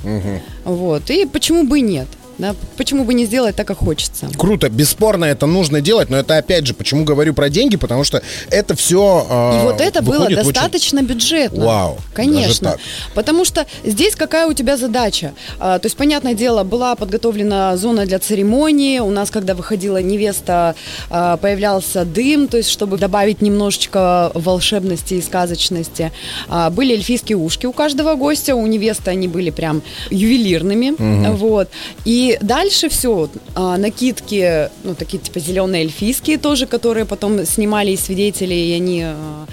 Вот. 0.64 1.10
И 1.10 1.25
почему 1.25 1.64
бы 1.64 1.80
и 1.80 1.82
нет? 1.82 2.08
Да? 2.38 2.56
Почему 2.77 3.06
бы 3.06 3.13
не 3.13 3.25
сделать 3.25 3.56
так, 3.56 3.68
как 3.68 3.77
хочется? 3.77 4.30
Круто, 4.38 4.70
бесспорно, 4.70 5.25
это 5.25 5.46
нужно 5.46 5.82
делать, 5.82 6.10
но 6.10 6.18
это 6.18 6.38
опять 6.38 6.68
же, 6.68 6.74
почему 6.74 7.04
говорю 7.06 7.34
про 7.34 7.50
деньги, 7.50 7.77
потому 7.77 8.04
что 8.04 8.22
это 8.50 8.75
все. 8.75 9.25
И 9.60 9.63
вот 9.63 9.82
это 9.82 10.01
было 10.01 10.30
достаточно 10.30 11.00
очень... 11.00 11.08
бюджетно. 11.08 11.65
Вау. 11.65 11.98
Конечно. 12.13 12.77
Потому 13.13 13.46
что 13.46 13.65
здесь 13.84 14.15
какая 14.15 14.48
у 14.48 14.54
тебя 14.54 14.77
задача? 14.77 15.34
А, 15.60 15.80
то 15.80 15.86
есть, 15.86 15.98
понятное 15.98 16.34
дело, 16.34 16.63
была 16.63 16.96
подготовлена 16.96 17.77
зона 17.77 18.06
для 18.06 18.20
церемонии. 18.20 19.00
У 19.00 19.12
нас, 19.12 19.32
когда 19.32 19.56
выходила 19.56 20.01
невеста, 20.01 20.75
а, 21.10 21.38
появлялся 21.38 22.06
дым, 22.06 22.48
то 22.48 22.58
есть, 22.58 22.70
чтобы 22.70 22.98
добавить 22.98 23.42
немножечко 23.42 24.32
волшебности 24.34 25.15
и 25.15 25.22
сказочности. 25.22 26.12
А, 26.48 26.70
были 26.70 26.94
эльфийские 26.94 27.38
ушки 27.38 27.65
у 27.65 27.74
каждого 27.74 28.15
гостя, 28.15 28.56
у 28.56 28.65
невесты 28.68 29.12
они 29.12 29.27
были 29.27 29.50
прям 29.50 29.82
ювелирными. 30.10 30.92
Угу. 30.92 31.36
Вот. 31.38 31.70
И 32.04 32.25
дальше 32.41 32.89
все, 32.89 33.29
а, 33.55 33.77
накидки, 33.77 34.70
ну, 34.84 34.96
такие 34.96 35.20
типа 35.22 35.39
зеленые 35.39 35.84
эльфийские 35.84 36.38
тоже, 36.38 36.67
которые 36.67 37.05
потом 37.05 37.46
снимали 37.46 37.91
и 37.91 37.98
свидетели, 37.98 38.53
и 38.53 38.74
они 38.74 39.03
а, 39.03 39.46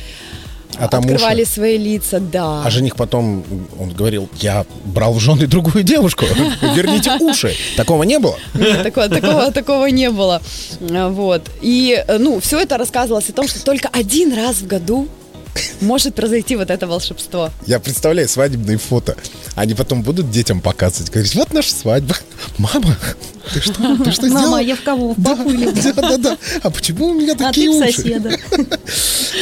а 0.78 0.88
там 0.88 1.04
открывали 1.04 1.42
уши? 1.42 1.50
свои 1.50 1.78
лица, 1.78 2.20
да. 2.20 2.62
А 2.64 2.70
жених 2.70 2.96
потом, 2.96 3.44
он 3.78 3.90
говорил, 3.90 4.28
я 4.40 4.64
брал 4.84 5.12
в 5.12 5.20
жены 5.20 5.46
другую 5.46 5.84
девушку, 5.84 6.24
верните 6.74 7.12
уши. 7.20 7.54
Такого 7.76 8.04
не 8.04 8.18
было? 8.18 8.36
Нет, 8.54 8.82
такого, 8.82 9.08
такого, 9.08 9.52
такого 9.52 9.86
не 9.86 10.10
было. 10.10 10.40
Вот. 10.80 11.42
И, 11.60 12.02
ну, 12.18 12.40
все 12.40 12.60
это 12.60 12.78
рассказывалось 12.78 13.28
о 13.28 13.32
том, 13.32 13.48
что 13.48 13.62
только 13.64 13.88
один 13.92 14.34
раз 14.34 14.56
в 14.56 14.66
году 14.66 15.08
может 15.80 16.14
произойти 16.14 16.56
вот 16.56 16.70
это 16.70 16.86
волшебство. 16.86 17.50
Я 17.66 17.80
представляю 17.80 18.28
свадебные 18.28 18.78
фото. 18.78 19.16
Они 19.54 19.74
потом 19.74 20.02
будут 20.02 20.30
детям 20.30 20.60
показывать. 20.60 21.10
Говорить, 21.10 21.34
вот 21.34 21.52
наша 21.52 21.72
свадьба. 21.72 22.16
Мама, 22.58 22.96
ты 23.52 23.60
что, 23.60 23.96
ты 23.96 24.10
что 24.12 24.28
сделала? 24.28 24.50
Мама, 24.50 24.62
я 24.62 24.76
в 24.76 24.82
кого? 24.82 25.14
В 25.14 25.20
да, 25.20 25.34
да, 25.36 25.92
да, 25.92 26.16
да. 26.18 26.38
А 26.62 26.70
почему 26.70 27.08
у 27.08 27.14
меня 27.14 27.34
такие 27.34 27.70
а 27.70 27.86
соседа. 27.86 28.36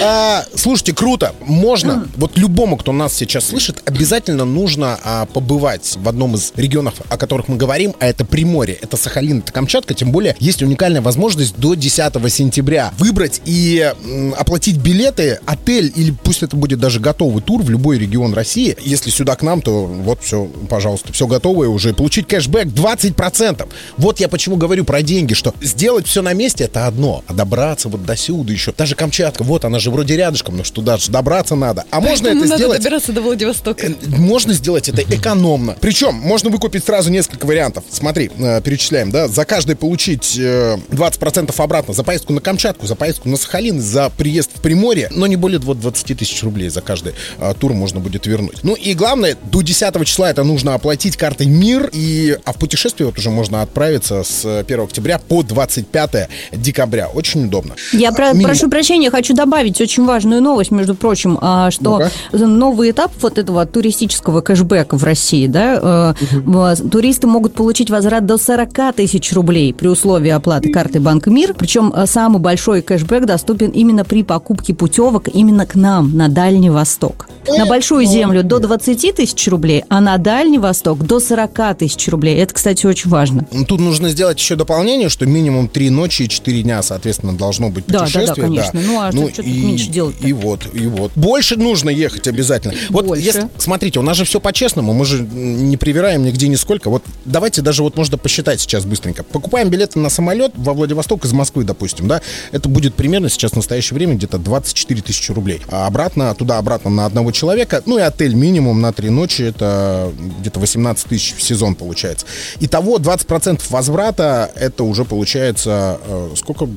А, 0.02 0.46
слушайте, 0.54 0.94
круто. 0.94 1.34
Можно, 1.40 2.08
вот 2.16 2.38
любому, 2.38 2.76
кто 2.76 2.92
нас 2.92 3.12
сейчас 3.12 3.48
слышит, 3.48 3.82
обязательно 3.84 4.44
нужно 4.44 4.98
а, 5.02 5.26
побывать 5.26 5.96
в 5.96 6.08
одном 6.08 6.36
из 6.36 6.52
регионов, 6.56 6.94
о 7.08 7.18
которых 7.18 7.48
мы 7.48 7.56
говорим, 7.56 7.94
а 7.98 8.06
это 8.06 8.24
Приморье, 8.24 8.76
это 8.80 8.96
Сахалин, 8.96 9.40
это 9.40 9.52
Камчатка. 9.52 9.92
Тем 9.92 10.12
более, 10.12 10.36
есть 10.38 10.62
уникальная 10.62 11.02
возможность 11.02 11.56
до 11.56 11.74
10 11.74 12.32
сентября 12.32 12.92
выбрать 12.98 13.42
и 13.44 13.92
м, 14.04 14.34
оплатить 14.38 14.76
билеты, 14.76 15.40
отель 15.44 15.92
или 15.94 16.12
пусть 16.12 16.42
это 16.42 16.56
будет 16.56 16.78
даже 16.78 17.00
готовый 17.00 17.42
тур 17.42 17.62
в 17.62 17.70
любой 17.70 17.98
регион 17.98 18.32
России. 18.32 18.76
Если 18.80 19.10
сюда 19.10 19.36
к 19.36 19.42
нам, 19.42 19.60
то 19.60 19.86
вот 19.86 20.22
все, 20.22 20.44
пожалуйста, 20.68 21.12
все 21.12 21.26
готовое 21.26 21.68
уже. 21.68 21.94
Получить 21.94 22.26
кэшбэк 22.28 22.68
20%. 22.68 23.68
Вот 23.96 24.20
я 24.20 24.28
почему 24.28 24.56
говорю 24.56 24.84
про 24.84 25.02
деньги, 25.02 25.34
что 25.34 25.54
сделать 25.60 26.06
все 26.06 26.22
на 26.22 26.32
месте 26.32 26.64
это 26.64 26.86
одно, 26.86 27.24
а 27.26 27.32
добраться 27.32 27.88
вот 27.88 28.04
до 28.04 28.16
сюда 28.16 28.52
еще. 28.52 28.72
Даже 28.76 28.94
Камчатка, 28.94 29.42
вот 29.42 29.64
она 29.64 29.78
же 29.78 29.90
вроде 29.90 30.16
рядышком, 30.16 30.56
но 30.56 30.64
что 30.64 30.82
даже 30.82 31.10
добраться 31.10 31.54
надо. 31.54 31.84
А 31.90 32.00
можно 32.00 32.28
это 32.28 32.36
надо 32.36 32.56
сделать... 32.56 32.78
добираться 32.78 33.12
до 33.12 33.20
Владивостока. 33.20 33.86
Э, 33.86 33.94
можно 34.06 34.52
сделать 34.52 34.88
это 34.88 35.02
экономно. 35.02 35.76
Причем 35.80 36.14
можно 36.14 36.50
выкупить 36.50 36.84
сразу 36.84 37.10
несколько 37.10 37.46
вариантов. 37.46 37.84
Смотри, 37.90 38.30
э, 38.36 38.60
перечисляем, 38.62 39.10
да, 39.10 39.28
за 39.28 39.44
каждый 39.44 39.76
получить 39.76 40.38
20% 40.38 41.54
э, 41.58 41.62
обратно 41.62 41.94
за 41.94 42.02
поездку 42.02 42.32
на 42.32 42.40
Камчатку, 42.40 42.86
за 42.86 42.94
поездку 42.94 43.28
на 43.28 43.36
Сахалин, 43.36 43.80
за 43.80 44.10
приезд 44.10 44.50
в 44.54 44.60
Приморье, 44.60 45.08
но 45.10 45.26
не 45.26 45.36
более 45.36 45.58
вот 45.60 45.80
20 45.80 46.18
тысяч 46.18 46.42
рублей 46.42 46.68
за 46.68 46.80
каждый 46.80 47.14
тур 47.58 47.72
можно 47.72 48.00
будет 48.00 48.26
вернуть. 48.26 48.58
Ну 48.62 48.74
и 48.74 48.94
главное, 48.94 49.36
до 49.50 49.62
10 49.62 50.06
числа 50.06 50.30
это 50.30 50.44
нужно 50.44 50.74
оплатить 50.74 51.16
картой 51.16 51.46
МИР, 51.46 51.90
и, 51.92 52.38
а 52.44 52.52
в 52.52 52.58
путешествие 52.58 53.06
вот 53.06 53.18
уже 53.18 53.30
можно 53.30 53.62
отправиться 53.80 54.22
с 54.22 54.44
1 54.44 54.80
октября 54.80 55.18
по 55.18 55.42
25 55.42 56.28
декабря. 56.52 57.08
Очень 57.14 57.46
удобно. 57.46 57.74
Я 57.92 58.12
про, 58.12 58.34
прошу 58.34 58.68
прощения, 58.68 59.10
хочу 59.10 59.34
добавить 59.34 59.80
очень 59.80 60.04
важную 60.04 60.42
новость, 60.42 60.70
между 60.70 60.94
прочим, 60.94 61.38
а, 61.40 61.70
что 61.70 62.02
ну 62.32 62.46
новый 62.46 62.90
этап 62.90 63.10
вот 63.22 63.38
этого 63.38 63.64
туристического 63.64 64.42
кэшбэка 64.42 64.98
в 64.98 65.04
России, 65.04 65.46
да, 65.46 66.14
угу. 66.30 66.90
туристы 66.90 67.26
могут 67.26 67.54
получить 67.54 67.88
возврат 67.88 68.26
до 68.26 68.36
40 68.36 68.94
тысяч 68.94 69.32
рублей 69.32 69.72
при 69.72 69.88
условии 69.88 70.30
оплаты 70.30 70.70
карты 70.70 71.00
Банка 71.00 71.30
Мир. 71.30 71.54
Причем 71.54 71.90
э, 71.96 72.06
самый 72.06 72.38
большой 72.38 72.82
кэшбэк 72.82 73.24
доступен 73.24 73.70
именно 73.70 74.04
при 74.04 74.22
покупке 74.22 74.74
путевок 74.74 75.28
именно 75.32 75.64
к 75.64 75.74
нам, 75.74 76.14
на 76.14 76.28
Дальний 76.28 76.70
Восток. 76.70 77.28
На 77.48 77.64
Большую 77.64 78.04
Землю 78.04 78.42
до 78.42 78.58
20 78.58 79.14
тысяч 79.14 79.48
рублей, 79.48 79.84
а 79.88 80.00
на 80.00 80.18
Дальний 80.18 80.58
Восток 80.58 80.98
до 80.98 81.18
40 81.18 81.78
тысяч 81.78 82.08
рублей. 82.08 82.36
Это, 82.36 82.54
кстати, 82.54 82.86
очень 82.86 83.10
важно. 83.10 83.46
Тут 83.70 83.78
нужно 83.78 84.08
сделать 84.08 84.36
еще 84.36 84.56
дополнение, 84.56 85.08
что 85.08 85.26
минимум 85.26 85.68
3 85.68 85.90
ночи 85.90 86.22
и 86.22 86.28
4 86.28 86.62
дня, 86.62 86.82
соответственно, 86.82 87.34
должно 87.34 87.68
быть 87.68 87.84
путешествие. 87.84 88.26
Да, 88.26 88.34
да, 88.34 88.42
да, 88.42 88.42
конечно. 88.48 88.72
Да. 88.72 88.80
Ну, 88.84 89.00
а 89.00 89.10
ну, 89.12 89.28
что, 89.30 89.42
и, 89.42 89.60
меньше 89.60 89.86
делать 89.90 90.16
И 90.18 90.32
вот, 90.32 90.66
и 90.74 90.88
вот. 90.88 91.12
Больше 91.14 91.54
нужно 91.54 91.88
ехать 91.88 92.26
обязательно. 92.26 92.74
Вот, 92.88 93.06
Больше. 93.06 93.22
Если, 93.22 93.48
смотрите, 93.58 94.00
у 94.00 94.02
нас 94.02 94.16
же 94.16 94.24
все 94.24 94.40
по-честному, 94.40 94.92
мы 94.92 95.04
же 95.04 95.20
не 95.22 95.76
привираем 95.76 96.24
нигде 96.24 96.48
нисколько. 96.48 96.90
Вот 96.90 97.04
давайте 97.24 97.62
даже 97.62 97.84
вот 97.84 97.96
можно 97.96 98.18
посчитать 98.18 98.60
сейчас 98.60 98.84
быстренько. 98.84 99.22
Покупаем 99.22 99.68
билеты 99.68 100.00
на 100.00 100.10
самолет 100.10 100.50
во 100.56 100.74
Владивосток 100.74 101.24
из 101.24 101.32
Москвы, 101.32 101.62
допустим, 101.62 102.08
да, 102.08 102.22
это 102.50 102.68
будет 102.68 102.96
примерно 102.96 103.28
сейчас 103.28 103.52
в 103.52 103.56
настоящее 103.56 103.94
время 103.94 104.16
где-то 104.16 104.38
24 104.38 105.00
тысячи 105.02 105.30
рублей. 105.30 105.60
А 105.68 105.86
обратно, 105.86 106.34
туда-обратно 106.34 106.90
на 106.90 107.06
одного 107.06 107.30
человека, 107.30 107.84
ну 107.86 107.98
и 107.98 108.00
отель 108.00 108.34
минимум 108.34 108.80
на 108.80 108.92
три 108.92 109.10
ночи, 109.10 109.42
это 109.42 110.12
где-то 110.40 110.58
18 110.58 111.06
тысяч 111.06 111.36
в 111.36 111.40
сезон 111.40 111.76
получается. 111.76 112.26
Итого 112.58 112.98
20% 112.98 113.59
возврата, 113.68 114.50
это 114.54 114.84
уже 114.84 115.04
получается, 115.04 116.00
э, 116.04 116.30
сколько, 116.36 116.68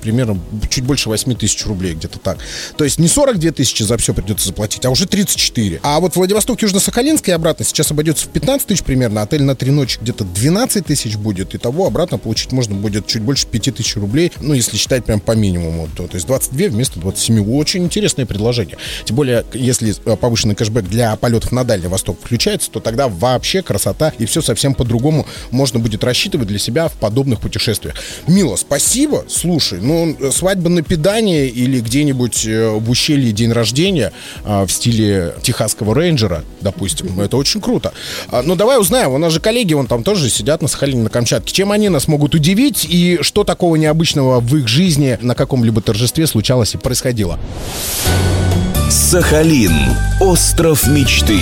примерно, 0.00 0.38
чуть 0.70 0.84
больше 0.84 1.08
8 1.08 1.34
тысяч 1.34 1.66
рублей, 1.66 1.94
где-то 1.94 2.18
так. 2.18 2.38
То 2.76 2.84
есть 2.84 2.98
не 2.98 3.08
42 3.08 3.50
тысячи 3.50 3.82
за 3.82 3.96
все 3.98 4.14
придется 4.14 4.46
заплатить, 4.48 4.84
а 4.86 4.90
уже 4.90 5.06
34. 5.06 5.80
А 5.82 6.00
вот 6.00 6.16
Владивосток, 6.16 6.62
Южно-Сахалинск 6.62 7.28
и 7.28 7.32
обратно 7.32 7.64
сейчас 7.64 7.90
обойдется 7.90 8.26
в 8.26 8.28
15 8.30 8.66
тысяч 8.66 8.82
примерно, 8.82 9.22
отель 9.22 9.42
на 9.42 9.54
три 9.54 9.70
ночи 9.70 9.98
где-то 10.00 10.24
12 10.24 10.86
тысяч 10.86 11.16
будет, 11.16 11.54
и 11.54 11.58
того 11.58 11.86
обратно 11.86 12.18
получить 12.18 12.52
можно 12.52 12.74
будет 12.74 13.06
чуть 13.06 13.22
больше 13.22 13.46
5 13.46 13.74
тысяч 13.74 13.96
рублей, 13.96 14.32
ну, 14.40 14.54
если 14.54 14.76
считать 14.76 15.04
прям 15.04 15.20
по 15.20 15.32
минимуму, 15.32 15.88
то, 15.96 16.06
то 16.06 16.14
есть 16.14 16.26
22 16.26 16.68
вместо 16.68 17.00
27. 17.00 17.50
Очень 17.54 17.84
интересное 17.84 18.26
предложение. 18.26 18.76
Тем 19.04 19.16
более, 19.16 19.44
если 19.52 19.94
э, 20.04 20.16
повышенный 20.16 20.54
кэшбэк 20.54 20.84
для 20.84 21.16
полетов 21.16 21.52
на 21.52 21.64
Дальний 21.64 21.88
Восток 21.88 22.18
включается, 22.22 22.70
то 22.70 22.80
тогда 22.80 23.08
вообще 23.08 23.62
красота 23.62 24.12
и 24.18 24.26
все 24.26 24.40
совсем 24.42 24.74
по-другому 24.74 25.26
можно 25.50 25.78
будет 25.78 26.04
рассчитывать 26.04 26.29
для 26.38 26.58
себя 26.58 26.88
в 26.88 26.92
подобных 26.92 27.40
путешествиях. 27.40 27.94
Мила, 28.26 28.56
спасибо. 28.56 29.24
Слушай, 29.28 29.80
ну, 29.80 30.16
свадьба 30.32 30.68
на 30.68 30.82
педане 30.82 31.46
или 31.46 31.80
где-нибудь 31.80 32.46
э, 32.46 32.70
в 32.70 32.90
ущелье 32.90 33.32
день 33.32 33.52
рождения 33.52 34.12
а, 34.44 34.66
в 34.66 34.72
стиле 34.72 35.34
техасского 35.42 35.94
рейнджера, 35.94 36.44
допустим, 36.60 37.20
это 37.20 37.36
очень 37.36 37.60
круто. 37.60 37.92
А, 38.28 38.42
но 38.42 38.54
давай 38.54 38.80
узнаем, 38.80 39.12
у 39.12 39.18
нас 39.18 39.32
же 39.32 39.40
коллеги, 39.40 39.74
вон 39.74 39.86
там 39.86 40.02
тоже 40.02 40.30
сидят 40.30 40.62
на 40.62 40.68
Сахалине, 40.68 41.02
на 41.02 41.10
Камчатке. 41.10 41.52
Чем 41.52 41.72
они 41.72 41.88
нас 41.88 42.08
могут 42.08 42.34
удивить 42.34 42.86
и 42.88 43.18
что 43.22 43.44
такого 43.44 43.76
необычного 43.76 44.40
в 44.40 44.56
их 44.56 44.68
жизни 44.68 45.18
на 45.20 45.34
каком-либо 45.34 45.80
торжестве 45.80 46.26
случалось 46.26 46.74
и 46.74 46.78
происходило? 46.78 47.38
Сахалин. 48.90 49.72
Остров 50.20 50.86
мечты. 50.86 51.38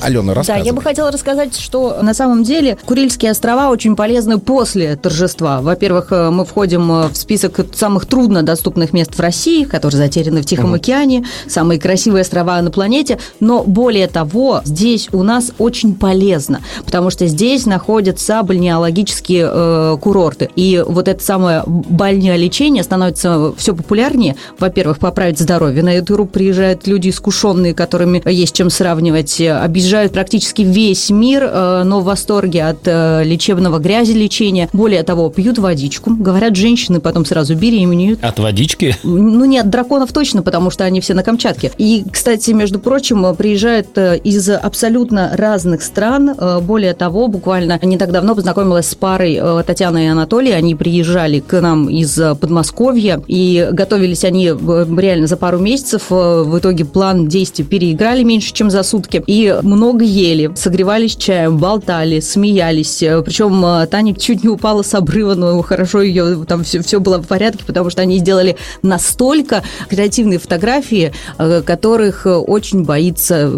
Алена, 0.00 0.34
рассказывай. 0.34 0.62
Да, 0.62 0.66
я 0.66 0.72
бы 0.72 0.82
хотела 0.82 1.10
рассказать, 1.10 1.56
что 1.56 1.98
на 2.02 2.14
самом 2.14 2.42
деле 2.42 2.78
Курильские 2.84 3.30
острова 3.32 3.70
очень 3.70 3.96
полезны 3.96 4.38
после 4.38 4.96
торжества. 4.96 5.60
Во-первых, 5.60 6.08
э, 6.10 6.30
мы 6.30 6.44
входим 6.44 6.90
э, 6.90 7.08
в 7.08 7.16
список 7.16 7.60
самых 7.74 8.06
труднодоступных 8.06 8.92
мест 8.92 9.14
в 9.14 9.20
России, 9.20 9.64
которые 9.64 9.98
затеряны 9.98 10.42
в 10.42 10.46
Тихом 10.46 10.70
угу. 10.70 10.76
океане, 10.76 11.24
самые 11.46 11.78
красивые 11.78 12.22
острова 12.22 12.60
на 12.62 12.70
планете, 12.70 13.18
но 13.40 13.62
более 13.62 14.08
того, 14.08 14.62
здесь 14.64 15.08
у 15.12 15.22
нас 15.22 15.52
очень 15.58 15.94
полезно, 15.94 16.60
потому 16.84 17.10
что 17.10 17.26
здесь 17.26 17.66
находятся 17.66 18.42
бальнеологические 18.42 19.48
э, 19.52 19.96
курорты. 20.00 20.50
И 20.56 20.82
вот 20.86 21.08
это 21.08 21.22
самое 21.22 21.62
бальнеолечение 21.66 22.82
становится 22.82 23.52
все 23.56 23.74
популярнее. 23.74 24.36
Во-первых, 24.58 24.98
поправить 24.98 25.38
здоровье. 25.38 25.82
На 25.82 25.94
эту 25.94 26.14
группу 26.14 26.32
приезжают 26.32 26.86
люди 26.86 27.10
искушенные, 27.10 27.74
которыми 27.74 28.22
есть 28.30 28.54
чем 28.54 28.70
сравнивать, 28.70 29.40
объезжают 29.40 29.89
объезжают 29.90 30.12
практически 30.12 30.62
весь 30.62 31.10
мир, 31.10 31.42
э, 31.42 31.82
но 31.84 31.98
в 31.98 32.04
восторге 32.04 32.64
от 32.64 32.78
э, 32.84 33.24
лечебного 33.24 33.80
грязи 33.80 34.12
лечения. 34.12 34.68
Более 34.72 35.02
того, 35.02 35.28
пьют 35.30 35.58
водичку. 35.58 36.14
Говорят, 36.14 36.54
женщины 36.54 37.00
потом 37.00 37.24
сразу 37.24 37.56
беременеют. 37.56 38.22
От 38.22 38.38
водички? 38.38 38.96
Ну, 39.02 39.44
не 39.46 39.58
от 39.58 39.68
драконов 39.68 40.12
точно, 40.12 40.42
потому 40.42 40.70
что 40.70 40.84
они 40.84 41.00
все 41.00 41.14
на 41.14 41.24
Камчатке. 41.24 41.72
И, 41.76 42.04
кстати, 42.10 42.52
между 42.52 42.78
прочим, 42.78 43.34
приезжают 43.34 43.98
э, 43.98 44.18
из 44.18 44.48
абсолютно 44.48 45.32
разных 45.34 45.82
стран. 45.82 46.36
Более 46.62 46.94
того, 46.94 47.26
буквально 47.26 47.80
не 47.82 47.98
так 47.98 48.12
давно 48.12 48.36
познакомилась 48.36 48.86
с 48.86 48.94
парой 48.94 49.40
Татьяна 49.66 50.04
и 50.04 50.06
Анатолий. 50.06 50.52
Они 50.52 50.76
приезжали 50.76 51.40
к 51.40 51.60
нам 51.60 51.88
из 51.88 52.16
Подмосковья, 52.40 53.20
и 53.26 53.68
готовились 53.72 54.24
они 54.24 54.46
реально 54.46 55.26
за 55.26 55.36
пару 55.36 55.58
месяцев. 55.58 56.10
В 56.10 56.58
итоге 56.58 56.84
план 56.84 57.26
действий 57.26 57.64
переиграли 57.64 58.22
меньше, 58.22 58.52
чем 58.52 58.70
за 58.70 58.84
сутки. 58.84 59.22
И 59.26 59.58
много 59.62 59.79
много 59.80 60.04
ели, 60.04 60.50
согревались 60.56 61.16
чаем, 61.16 61.56
болтали, 61.56 62.20
смеялись. 62.20 63.02
Э, 63.02 63.22
Причем 63.22 63.64
э, 63.64 63.86
Таня 63.86 64.14
чуть 64.14 64.44
не 64.44 64.50
упала 64.50 64.82
с 64.82 64.94
обрыва, 64.94 65.34
но 65.34 65.62
хорошо 65.62 66.02
ее 66.02 66.44
там 66.46 66.64
все, 66.64 66.82
все 66.82 67.00
было 67.00 67.16
в 67.16 67.26
порядке, 67.26 67.64
потому 67.64 67.88
что 67.88 68.02
они 68.02 68.18
сделали 68.18 68.56
настолько 68.82 69.62
креативные 69.88 70.38
фотографии, 70.38 71.14
э, 71.38 71.62
которых 71.64 72.26
очень 72.26 72.84
боится 72.84 73.50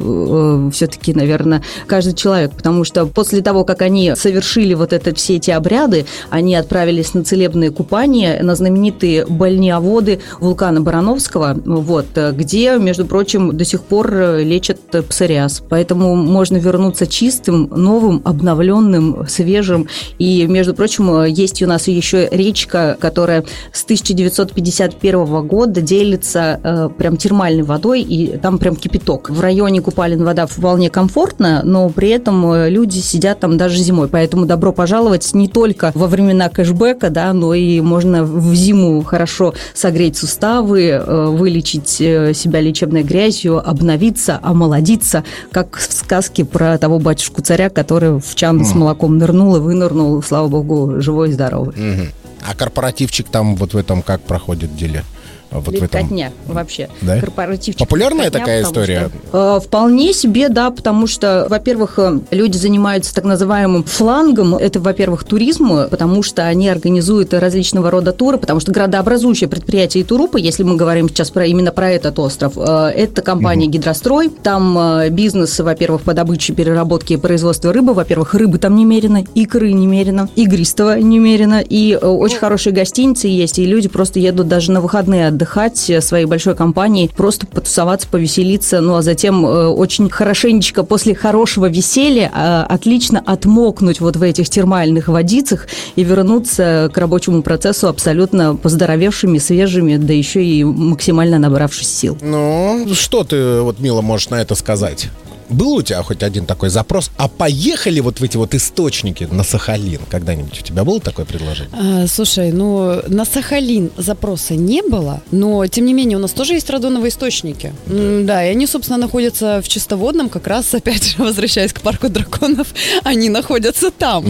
все-таки, 0.72 1.12
наверное, 1.12 1.64
каждый 1.88 2.14
человек, 2.14 2.52
потому 2.52 2.84
что 2.84 3.06
после 3.06 3.42
того, 3.42 3.64
как 3.64 3.82
они 3.82 4.12
совершили 4.14 4.74
вот 4.74 4.92
это, 4.92 5.12
все 5.16 5.36
эти 5.36 5.50
обряды, 5.50 6.06
они 6.30 6.54
отправились 6.54 7.14
на 7.14 7.24
целебные 7.24 7.72
купания, 7.72 8.40
на 8.44 8.54
знаменитые 8.54 9.26
больнеоводы 9.26 10.20
вулкана 10.38 10.82
Барановского, 10.82 11.60
вот, 11.64 12.06
где, 12.14 12.78
между 12.78 13.06
прочим, 13.06 13.56
до 13.56 13.64
сих 13.64 13.82
пор 13.82 14.36
лечат 14.38 14.78
псориаз. 15.08 15.62
Поэтому 15.68 16.11
можно 16.16 16.56
вернуться 16.56 17.06
чистым, 17.06 17.68
новым, 17.74 18.22
обновленным, 18.24 19.26
свежим. 19.28 19.88
И, 20.18 20.46
между 20.46 20.74
прочим, 20.74 21.24
есть 21.24 21.62
у 21.62 21.66
нас 21.66 21.88
еще 21.88 22.28
речка, 22.30 22.96
которая 23.00 23.44
с 23.72 23.84
1951 23.84 25.46
года 25.46 25.80
делится 25.80 26.60
э, 26.62 26.88
прям 26.96 27.16
термальной 27.16 27.62
водой, 27.62 28.02
и 28.02 28.36
там 28.38 28.58
прям 28.58 28.76
кипяток. 28.76 29.30
В 29.30 29.40
районе 29.40 29.80
Купалин 29.80 30.24
вода 30.24 30.46
вполне 30.46 30.90
комфортная, 30.90 31.62
но 31.62 31.88
при 31.88 32.10
этом 32.10 32.52
э, 32.52 32.70
люди 32.70 32.98
сидят 32.98 33.40
там 33.40 33.56
даже 33.56 33.76
зимой. 33.78 34.08
Поэтому 34.08 34.46
добро 34.46 34.72
пожаловать 34.72 35.34
не 35.34 35.48
только 35.48 35.92
во 35.94 36.06
времена 36.06 36.48
кэшбэка, 36.48 37.10
да, 37.10 37.32
но 37.32 37.54
и 37.54 37.80
можно 37.80 38.24
в 38.24 38.54
зиму 38.54 39.02
хорошо 39.02 39.54
согреть 39.74 40.16
суставы, 40.16 40.88
э, 40.88 41.26
вылечить 41.26 42.00
э, 42.00 42.32
себя 42.34 42.60
лечебной 42.60 43.02
грязью, 43.02 43.66
обновиться, 43.66 44.38
омолодиться, 44.42 45.24
как 45.50 45.76
в 45.76 46.01
сказке 46.04 46.44
про 46.44 46.78
того 46.78 46.98
батюшку-царя, 46.98 47.70
который 47.70 48.20
в 48.20 48.34
чан 48.34 48.64
с 48.64 48.74
молоком 48.74 49.18
нырнул 49.18 49.56
и 49.56 49.60
вынырнул, 49.60 50.22
слава 50.22 50.48
богу, 50.48 51.00
живой 51.00 51.30
и 51.30 51.32
здоровый. 51.32 51.74
Мгм. 51.76 52.08
А 52.48 52.54
корпоративчик 52.54 53.28
там 53.28 53.56
вот 53.56 53.74
в 53.74 53.76
этом 53.76 54.02
как 54.02 54.20
проходит 54.22 54.74
деле? 54.76 55.04
Вот 55.52 55.66
в 55.66 55.68
этом. 55.68 55.82
Легкотня 55.82 56.32
вообще. 56.46 56.88
Да? 57.00 57.20
Корпоративчик. 57.20 57.78
Популярная 57.78 58.26
легкотня, 58.26 58.40
такая 58.40 58.62
история? 58.62 59.10
что, 59.28 59.56
э, 59.58 59.60
вполне 59.60 60.12
себе, 60.12 60.48
да, 60.48 60.70
потому 60.70 61.06
что, 61.06 61.46
во-первых, 61.48 61.98
э, 61.98 62.20
люди 62.30 62.56
занимаются 62.56 63.14
так 63.14 63.24
называемым 63.24 63.84
флангом. 63.84 64.54
Это, 64.54 64.80
во-первых, 64.80 65.24
туризм, 65.24 65.88
потому 65.90 66.22
что 66.22 66.44
они 66.46 66.68
организуют 66.68 67.34
различного 67.34 67.90
рода 67.90 68.12
туры, 68.12 68.38
потому 68.38 68.60
что 68.60 68.72
градообразующее 68.72 69.48
предприятие 69.48 70.04
Турупа, 70.04 70.38
если 70.38 70.62
мы 70.62 70.76
говорим 70.76 71.08
сейчас 71.08 71.30
про 71.30 71.46
именно 71.46 71.70
про 71.70 71.90
этот 71.90 72.18
остров, 72.18 72.54
э, 72.56 72.92
это 72.94 73.22
компания 73.22 73.66
Гидрострой. 73.66 74.30
Там 74.30 74.78
э, 74.78 75.10
бизнес, 75.10 75.58
во-первых, 75.60 76.02
по 76.02 76.14
добыче, 76.14 76.54
переработке 76.54 77.14
и 77.14 77.16
производству 77.16 77.72
рыбы. 77.72 77.94
Во-первых, 77.94 78.34
рыбы 78.34 78.58
там 78.58 78.74
немерено, 78.74 79.24
икры 79.34 79.72
немерено, 79.72 80.28
игристого 80.36 80.98
немерено, 80.98 81.60
и 81.60 81.92
э, 81.92 82.06
очень 82.06 82.38
хорошие 82.38 82.72
гостиницы 82.72 83.28
есть, 83.28 83.58
и 83.58 83.64
люди 83.64 83.88
просто 83.88 84.18
едут 84.18 84.48
даже 84.48 84.72
на 84.72 84.80
выходные 84.80 85.28
отдыхать 85.28 85.41
э, 85.90 86.00
своей 86.00 86.26
большой 86.26 86.54
компанией, 86.54 87.10
просто 87.14 87.46
потусоваться, 87.46 88.08
повеселиться, 88.08 88.80
ну 88.80 88.96
а 88.96 89.02
затем 89.02 89.44
э, 89.44 89.66
очень 89.66 90.08
хорошенечко 90.10 90.82
после 90.82 91.14
хорошего 91.14 91.68
веселья 91.68 92.30
э, 92.34 92.72
отлично 92.72 93.22
отмокнуть 93.24 94.00
вот 94.00 94.16
в 94.16 94.22
этих 94.22 94.48
термальных 94.48 95.08
водицах 95.08 95.66
и 95.96 96.04
вернуться 96.04 96.90
к 96.92 96.98
рабочему 96.98 97.42
процессу 97.42 97.88
абсолютно 97.88 98.56
поздоровевшими, 98.56 99.38
свежими, 99.38 99.96
да 99.96 100.12
еще 100.12 100.44
и 100.44 100.64
максимально 100.64 101.38
набравшись 101.38 101.88
сил. 101.88 102.18
Ну, 102.20 102.86
что 102.92 103.24
ты, 103.24 103.60
вот, 103.60 103.80
Мила, 103.80 104.00
можешь 104.00 104.30
на 104.30 104.40
это 104.40 104.54
сказать? 104.54 105.08
Был 105.52 105.74
у 105.74 105.82
тебя 105.82 106.02
хоть 106.02 106.22
один 106.22 106.46
такой 106.46 106.70
запрос? 106.70 107.10
А 107.16 107.28
поехали 107.28 108.00
вот 108.00 108.20
в 108.20 108.22
эти 108.24 108.36
вот 108.36 108.54
источники 108.54 109.28
на 109.30 109.44
Сахалин 109.44 110.00
когда-нибудь? 110.10 110.60
У 110.60 110.62
тебя 110.62 110.84
было 110.84 111.00
такое 111.00 111.26
предложение? 111.26 111.70
А, 111.72 112.06
слушай, 112.06 112.52
ну 112.52 113.00
на 113.08 113.24
Сахалин 113.24 113.90
запроса 113.96 114.54
не 114.54 114.82
было, 114.82 115.22
но 115.30 115.66
тем 115.66 115.84
не 115.86 115.94
менее 115.94 116.18
у 116.18 116.20
нас 116.20 116.32
тоже 116.32 116.54
есть 116.54 116.70
радоновые 116.70 117.10
источники. 117.10 117.72
М, 117.86 118.26
Да, 118.26 118.44
и 118.44 118.48
они, 118.50 118.66
собственно, 118.66 118.98
находятся 118.98 119.60
в 119.62 119.68
чистоводном, 119.68 120.28
как 120.28 120.46
раз, 120.46 120.74
опять 120.74 121.04
же, 121.16 121.22
возвращаясь 121.22 121.72
к 121.72 121.80
парку 121.80 122.08
драконов, 122.08 122.68
они 123.04 123.28
находятся 123.28 123.90
там. 123.90 124.24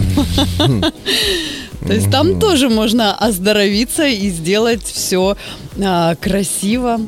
То 1.87 1.91
есть 1.93 2.09
там 2.11 2.39
тоже 2.39 2.69
можно 2.69 3.13
оздоровиться 3.15 4.05
и 4.07 4.29
сделать 4.29 4.83
все 4.83 5.35
красиво. 6.21 6.99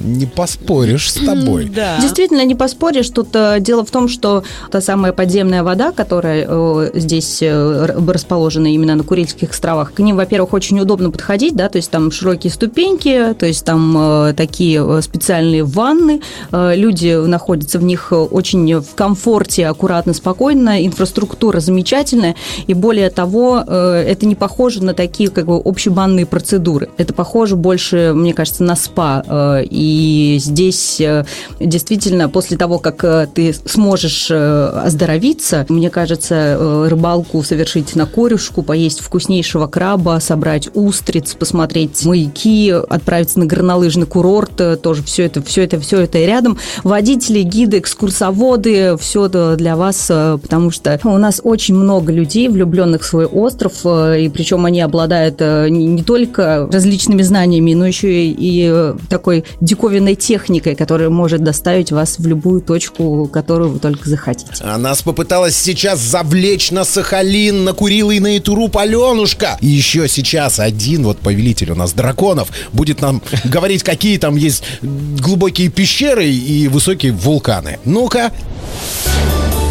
Не 0.00 0.26
поспоришь 0.26 1.12
с 1.12 1.24
тобой. 1.24 1.70
Да. 1.74 1.98
Действительно, 2.00 2.44
не 2.44 2.54
поспоришь. 2.54 3.08
Тут 3.10 3.28
э, 3.34 3.60
дело 3.60 3.84
в 3.84 3.90
том, 3.90 4.08
что 4.08 4.42
та 4.70 4.80
самая 4.80 5.12
подземная 5.12 5.62
вода, 5.62 5.92
которая 5.92 6.46
э, 6.48 6.90
здесь 6.94 7.38
э, 7.42 7.86
расположена 7.86 8.72
именно 8.72 8.94
на 8.94 9.04
Курильских 9.04 9.50
островах, 9.50 9.92
к 9.92 9.98
ним, 9.98 10.16
во-первых, 10.16 10.52
очень 10.52 10.80
удобно 10.80 11.10
подходить, 11.10 11.54
да, 11.54 11.68
то 11.68 11.76
есть 11.78 11.90
там 11.90 12.10
широкие 12.10 12.50
ступеньки, 12.52 13.34
то 13.38 13.46
есть 13.46 13.64
там 13.64 14.34
такие 14.36 15.02
специальные 15.02 15.64
ванны, 15.64 16.20
люди 16.52 17.14
находятся 17.26 17.78
в 17.78 17.84
них 17.84 18.12
очень 18.12 18.80
в 18.80 18.94
комфорте, 18.94 19.66
аккуратно, 19.66 20.14
спокойно, 20.14 20.84
инфраструктура 20.84 21.60
замечательная, 21.60 22.36
и 22.66 22.74
более 22.74 23.10
того, 23.10 23.58
это 23.58 24.26
не 24.26 24.34
похоже 24.34 24.82
на 24.82 24.94
такие 24.94 25.30
как 25.30 25.46
бы 25.46 25.56
общебанные 25.56 26.26
процедуры. 26.26 26.88
Это 26.96 27.12
похоже 27.14 27.56
больше, 27.56 28.12
мне 28.14 28.32
кажется, 28.34 28.64
на 28.64 28.76
спа. 28.76 29.22
э, 29.26 29.64
И 29.90 30.38
здесь 30.38 31.00
э, 31.00 31.24
действительно 31.58 32.28
после 32.28 32.56
того, 32.56 32.78
как 32.78 33.02
э, 33.02 33.26
ты 33.32 33.52
сможешь 33.52 34.28
э, 34.30 34.66
оздоровиться, 34.84 35.66
мне 35.68 35.90
кажется, 35.90 36.86
рыбалку 36.88 37.42
совершить 37.42 37.96
на 37.96 38.06
корюшку, 38.06 38.62
поесть 38.62 39.00
вкуснейшего 39.00 39.66
краба, 39.66 40.18
собрать 40.20 40.68
устриц, 40.74 41.34
посмотреть 41.34 42.04
маяки, 42.04 42.70
отправиться 42.70 43.40
на 43.40 43.46
горнолыжный 43.46 44.06
курорт, 44.06 44.80
тоже 44.80 45.02
все 45.02 45.24
это, 45.24 45.42
все 45.42 45.64
это, 45.64 45.80
все 45.80 46.02
это 46.02 46.18
рядом. 46.18 46.58
Водители, 46.84 47.42
гиды, 47.42 47.78
экскурсоводы, 47.78 48.96
все 48.98 49.26
это 49.26 49.56
для 49.56 49.76
вас, 49.76 50.06
потому 50.06 50.70
что 50.70 51.00
у 51.04 51.18
нас 51.18 51.40
очень 51.42 51.74
много 51.74 52.12
людей, 52.12 52.48
влюбленных 52.48 53.02
в 53.02 53.06
свой 53.06 53.26
остров, 53.26 53.84
и 53.84 54.30
причем 54.32 54.66
они 54.66 54.80
обладают 54.80 55.40
не 55.40 56.02
только 56.02 56.68
различными 56.70 57.22
знаниями, 57.22 57.74
но 57.74 57.86
еще 57.86 58.26
и, 58.26 58.92
такой 59.08 59.44
диковинной 59.80 60.14
техникой, 60.14 60.74
которая 60.74 61.08
может 61.08 61.42
доставить 61.42 61.90
вас 61.90 62.18
в 62.18 62.26
любую 62.26 62.60
точку, 62.60 63.26
которую 63.32 63.70
вы 63.70 63.78
только 63.78 64.08
захотите. 64.08 64.52
А 64.60 64.76
нас 64.76 65.00
попыталась 65.00 65.56
сейчас 65.56 66.00
завлечь 66.00 66.70
на 66.70 66.84
Сахалин, 66.84 67.64
на 67.64 67.72
Курилы 67.72 68.16
и 68.16 68.20
на 68.20 68.36
Итуруп 68.36 68.76
Аленушка. 68.76 69.56
И 69.62 69.68
еще 69.68 70.06
сейчас 70.06 70.60
один 70.60 71.04
вот 71.04 71.18
повелитель 71.18 71.70
у 71.70 71.74
нас 71.74 71.94
драконов 71.94 72.50
будет 72.74 73.00
нам 73.00 73.22
говорить, 73.44 73.82
какие 73.82 74.18
там 74.18 74.36
есть 74.36 74.62
глубокие 74.82 75.70
пещеры 75.70 76.26
и 76.28 76.68
высокие 76.68 77.12
вулканы. 77.12 77.78
Ну-ка. 77.86 78.32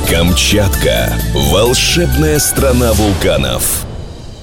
Камчатка. 0.10 1.14
Волшебная 1.52 2.40
страна 2.40 2.94
вулканов. 2.94 3.86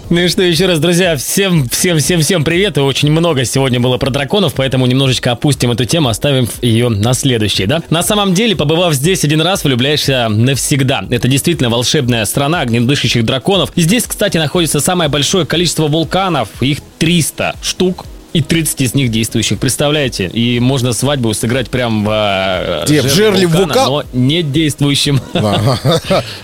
Ну 0.08 0.20
и 0.20 0.28
что, 0.28 0.42
еще 0.42 0.66
раз, 0.66 0.78
друзья, 0.78 1.16
всем, 1.16 1.68
всем, 1.68 1.98
всем, 1.98 2.20
всем 2.20 2.44
привет. 2.44 2.76
И 2.76 2.80
очень 2.80 3.10
много 3.10 3.44
сегодня 3.44 3.80
было 3.80 3.98
про 3.98 4.10
драконов, 4.10 4.54
поэтому 4.54 4.86
немножечко 4.86 5.32
опустим 5.32 5.72
эту 5.72 5.84
тему, 5.84 6.08
оставим 6.08 6.48
ее 6.62 6.88
на 6.88 7.12
следующий, 7.12 7.66
да? 7.66 7.82
На 7.90 8.04
самом 8.04 8.32
деле, 8.32 8.54
побывав 8.54 8.94
здесь 8.94 9.24
один 9.24 9.40
раз, 9.40 9.64
влюбляешься 9.64 10.28
навсегда. 10.28 11.04
Это 11.10 11.26
действительно 11.26 11.70
волшебная 11.70 12.24
страна 12.24 12.60
огнедышащих 12.60 13.24
драконов. 13.24 13.72
И 13.74 13.80
здесь, 13.80 14.04
кстати, 14.04 14.38
находится 14.38 14.78
самое 14.78 15.10
большое 15.10 15.44
количество 15.44 15.88
вулканов. 15.88 16.50
Их 16.60 16.78
300 16.98 17.56
штук. 17.60 18.04
И 18.36 18.42
30 18.42 18.82
из 18.82 18.94
них 18.94 19.10
действующих, 19.10 19.58
представляете? 19.58 20.26
И 20.26 20.60
можно 20.60 20.92
свадьбу 20.92 21.32
сыграть 21.32 21.70
прям 21.70 22.04
в, 22.04 22.10
э, 22.10 22.84
Где, 22.84 23.00
в 23.00 23.08
жерле 23.08 23.46
вулкана, 23.46 23.88
вулкана? 23.88 24.06
но 24.12 24.20
не 24.20 24.42
действующим. 24.42 25.22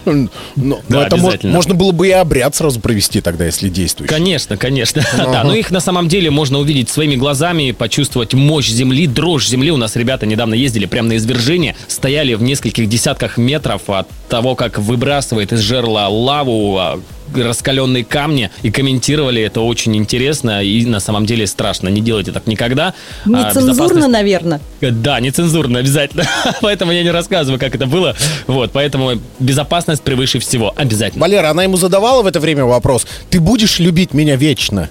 Ну, 0.04 0.28
ну, 0.56 0.80
Да, 0.88 1.06
это 1.06 1.16
можно 1.16 1.74
было 1.74 1.92
бы 1.92 2.08
и 2.08 2.10
обряд 2.10 2.54
сразу 2.54 2.80
провести 2.80 3.20
тогда, 3.20 3.44
если 3.44 3.68
действующий. 3.68 4.12
Конечно, 4.12 4.56
конечно. 4.56 5.02
Да, 5.16 5.44
но 5.44 5.54
их 5.54 5.70
на 5.70 5.80
самом 5.80 6.08
деле 6.08 6.30
можно 6.30 6.58
увидеть 6.58 6.88
своими 6.88 7.14
глазами, 7.16 7.72
почувствовать 7.72 8.32
мощь 8.32 8.70
земли, 8.70 9.06
дрожь 9.06 9.46
земли. 9.46 9.70
У 9.70 9.76
нас 9.76 9.94
ребята 9.94 10.24
недавно 10.24 10.54
ездили 10.54 10.86
прямо 10.86 11.08
на 11.08 11.16
извержение, 11.18 11.76
стояли 11.88 12.34
в 12.34 12.42
нескольких 12.42 12.88
десятках 12.88 13.36
метров 13.36 13.90
от 13.90 14.08
того, 14.30 14.54
как 14.54 14.78
выбрасывает 14.78 15.52
из 15.52 15.60
жерла 15.60 16.08
лаву, 16.08 16.78
а, 16.78 17.00
раскаленные 17.36 18.04
камни 18.04 18.50
и 18.62 18.70
комментировали 18.70 19.42
это 19.42 19.60
очень 19.60 19.96
интересно 19.96 20.62
и 20.62 20.84
на 20.86 21.00
самом 21.00 21.26
деле 21.26 21.46
страшно. 21.46 21.88
Не 21.88 22.00
делайте 22.00 22.32
так 22.32 22.46
никогда. 22.46 22.94
А, 23.24 23.28
Нецензурно, 23.28 23.72
безопасность- 23.72 24.08
наверное. 24.08 24.60
Да, 24.80 25.20
нецензурно 25.20 25.78
обязательно. 25.78 26.24
поэтому 26.60 26.92
я 26.92 27.02
не 27.02 27.10
рассказываю, 27.10 27.58
как 27.58 27.74
это 27.74 27.86
было. 27.86 28.16
Вот, 28.46 28.72
поэтому 28.72 29.20
безопасность 29.38 30.02
превыше 30.02 30.38
всего. 30.38 30.72
Обязательно. 30.76 31.22
Валера, 31.22 31.50
она 31.50 31.62
ему 31.62 31.76
задавала 31.76 32.22
в 32.22 32.26
это 32.26 32.40
время 32.40 32.64
вопрос, 32.64 33.06
ты 33.30 33.40
будешь 33.40 33.78
любить 33.78 34.14
меня 34.14 34.36
вечно? 34.36 34.90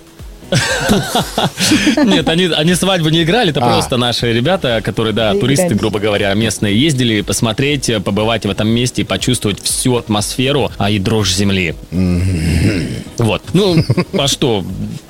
Нет, 2.04 2.28
они, 2.28 2.46
они 2.46 2.76
свадьбу 2.76 3.10
не 3.10 3.24
играли, 3.24 3.52
это 3.52 3.62
А. 3.64 3.74
просто 3.74 3.98
наши 3.98 4.34
ребята, 4.34 4.82
которые, 4.84 5.14
да, 5.14 5.34
туристы, 5.34 5.76
грубо 5.76 6.00
говоря, 6.00 6.34
местные, 6.34 6.80
ездили 6.80 7.22
посмотреть, 7.22 7.90
э, 7.90 8.00
побывать 8.00 8.46
в 8.46 8.50
этом 8.50 8.68
месте 8.68 9.02
и 9.02 9.06
почувствовать 9.06 9.62
всю 9.62 9.96
атмосферу, 9.98 10.72
а 10.78 10.90
и 10.90 11.00
дрожь 11.00 11.34
земли. 11.34 11.76
Вот. 13.18 13.42
Ну, 13.54 13.84
а 14.14 14.28
что? 14.28 14.64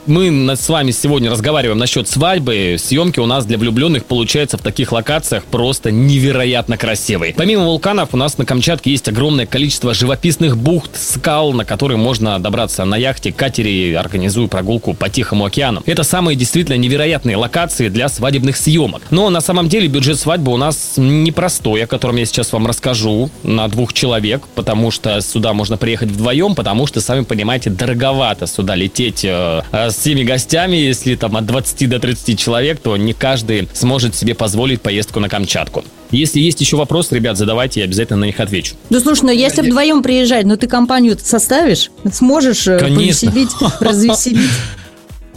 Мы 0.07 0.55
с 0.55 0.67
вами 0.67 0.89
сегодня 0.89 1.29
разговариваем 1.29 1.77
насчет 1.77 2.07
свадьбы. 2.07 2.77
Съемки 2.79 3.19
у 3.19 3.27
нас 3.27 3.45
для 3.45 3.59
влюбленных 3.59 4.05
получаются 4.05 4.57
в 4.57 4.61
таких 4.63 4.91
локациях 4.91 5.43
просто 5.43 5.91
невероятно 5.91 6.75
красивые. 6.75 7.35
Помимо 7.37 7.65
вулканов, 7.65 8.09
у 8.13 8.17
нас 8.17 8.39
на 8.39 8.45
Камчатке 8.45 8.89
есть 8.89 9.07
огромное 9.07 9.45
количество 9.45 9.93
живописных 9.93 10.57
бухт, 10.57 10.99
скал, 10.99 11.53
на 11.53 11.65
которые 11.65 11.97
можно 11.97 12.39
добраться 12.39 12.83
на 12.83 12.95
яхте, 12.97 13.31
катере, 13.31 13.95
организуя 13.95 14.47
прогулку 14.47 14.95
по 14.95 15.07
Тихому 15.07 15.45
океану. 15.45 15.83
Это 15.85 16.01
самые 16.01 16.35
действительно 16.35 16.77
невероятные 16.77 17.37
локации 17.37 17.87
для 17.87 18.09
свадебных 18.09 18.57
съемок. 18.57 19.03
Но 19.11 19.29
на 19.29 19.39
самом 19.39 19.69
деле 19.69 19.87
бюджет 19.87 20.19
свадьбы 20.19 20.51
у 20.51 20.57
нас 20.57 20.93
непростой, 20.97 21.83
о 21.83 21.87
котором 21.87 22.15
я 22.15 22.25
сейчас 22.25 22.51
вам 22.53 22.65
расскажу, 22.65 23.29
на 23.43 23.67
двух 23.67 23.93
человек, 23.93 24.41
потому 24.55 24.89
что 24.89 25.21
сюда 25.21 25.53
можно 25.53 25.77
приехать 25.77 26.09
вдвоем, 26.09 26.55
потому 26.55 26.87
что, 26.87 27.01
сами 27.01 27.23
понимаете, 27.23 27.69
дороговато 27.69 28.47
сюда 28.47 28.73
лететь 28.73 29.23
э, 29.23 29.61
э, 29.71 29.90
с 29.91 29.97
всеми 29.97 30.23
гостями, 30.23 30.75
если 30.75 31.15
там 31.15 31.38
от 31.38 31.45
20 31.45 31.89
до 31.89 31.99
30 31.99 32.39
человек, 32.39 32.80
то 32.80 32.97
не 32.97 33.13
каждый 33.13 33.67
сможет 33.73 34.15
себе 34.15 34.36
позволить 34.36 34.82
поездку 34.82 35.19
на 35.19 35.30
Камчатку. 35.30 35.84
Если 36.12 36.39
есть 36.39 36.60
еще 36.60 36.75
вопросы, 36.77 37.15
ребят, 37.15 37.38
задавайте, 37.38 37.80
я 37.80 37.86
обязательно 37.86 38.19
на 38.19 38.25
них 38.25 38.39
отвечу. 38.39 38.75
Да 38.89 38.99
слушай, 38.99 39.23
ну 39.23 39.32
если 39.32 39.62
вдвоем 39.62 40.04
приезжать, 40.04 40.45
ну 40.45 40.58
ты 40.58 40.67
компанию 40.67 41.17
составишь, 41.21 41.89
сможешь 42.12 42.67
э, 42.67 42.80
Конечно. 42.80 43.32
повеселить, 43.32 43.49
развеселить. 43.80 44.49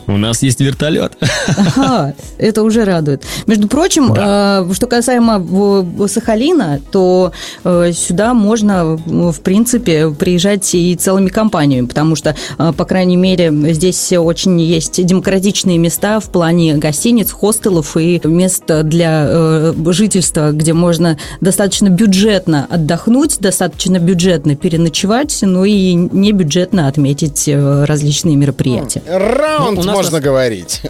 У 0.06 0.16
нас 0.16 0.42
есть 0.42 0.60
вертолет. 0.60 1.12
Ага, 1.56 2.14
это 2.38 2.62
уже 2.62 2.84
радует. 2.84 3.22
Между 3.46 3.68
прочим, 3.68 4.12
э, 4.12 4.72
что 4.74 4.86
касаемо 4.86 5.38
в- 5.38 6.08
Сахалина, 6.08 6.80
то 6.92 7.32
э, 7.64 7.92
сюда 7.92 8.34
можно, 8.34 8.98
э, 9.06 9.30
в 9.32 9.40
принципе, 9.40 10.10
приезжать 10.10 10.74
и 10.74 10.94
целыми 10.96 11.28
компаниями, 11.28 11.86
потому 11.86 12.16
что, 12.16 12.36
э, 12.58 12.72
по 12.76 12.84
крайней 12.84 13.16
мере, 13.16 13.50
здесь 13.72 14.12
очень 14.12 14.60
есть 14.60 15.04
демократичные 15.04 15.78
места 15.78 16.20
в 16.20 16.28
плане 16.30 16.74
гостиниц, 16.74 17.30
хостелов 17.30 17.96
и 17.96 18.20
мест 18.24 18.64
для 18.66 19.26
э, 19.28 19.74
жительства, 19.90 20.50
где 20.52 20.72
можно 20.72 21.18
достаточно 21.40 21.88
бюджетно 21.88 22.66
отдохнуть, 22.68 23.38
достаточно 23.40 23.98
бюджетно 23.98 24.56
переночевать, 24.56 25.38
ну 25.42 25.64
и 25.64 25.94
не 25.94 26.32
бюджетно 26.32 26.88
отметить 26.88 27.44
э, 27.48 27.84
различные 27.84 28.36
мероприятия. 28.36 29.02
Раунд 29.06 29.76
Ну, 29.76 29.80
у 29.80 29.84
нас 29.84 29.93
можно 29.94 30.18
на- 30.18 30.20
говорить. 30.20 30.82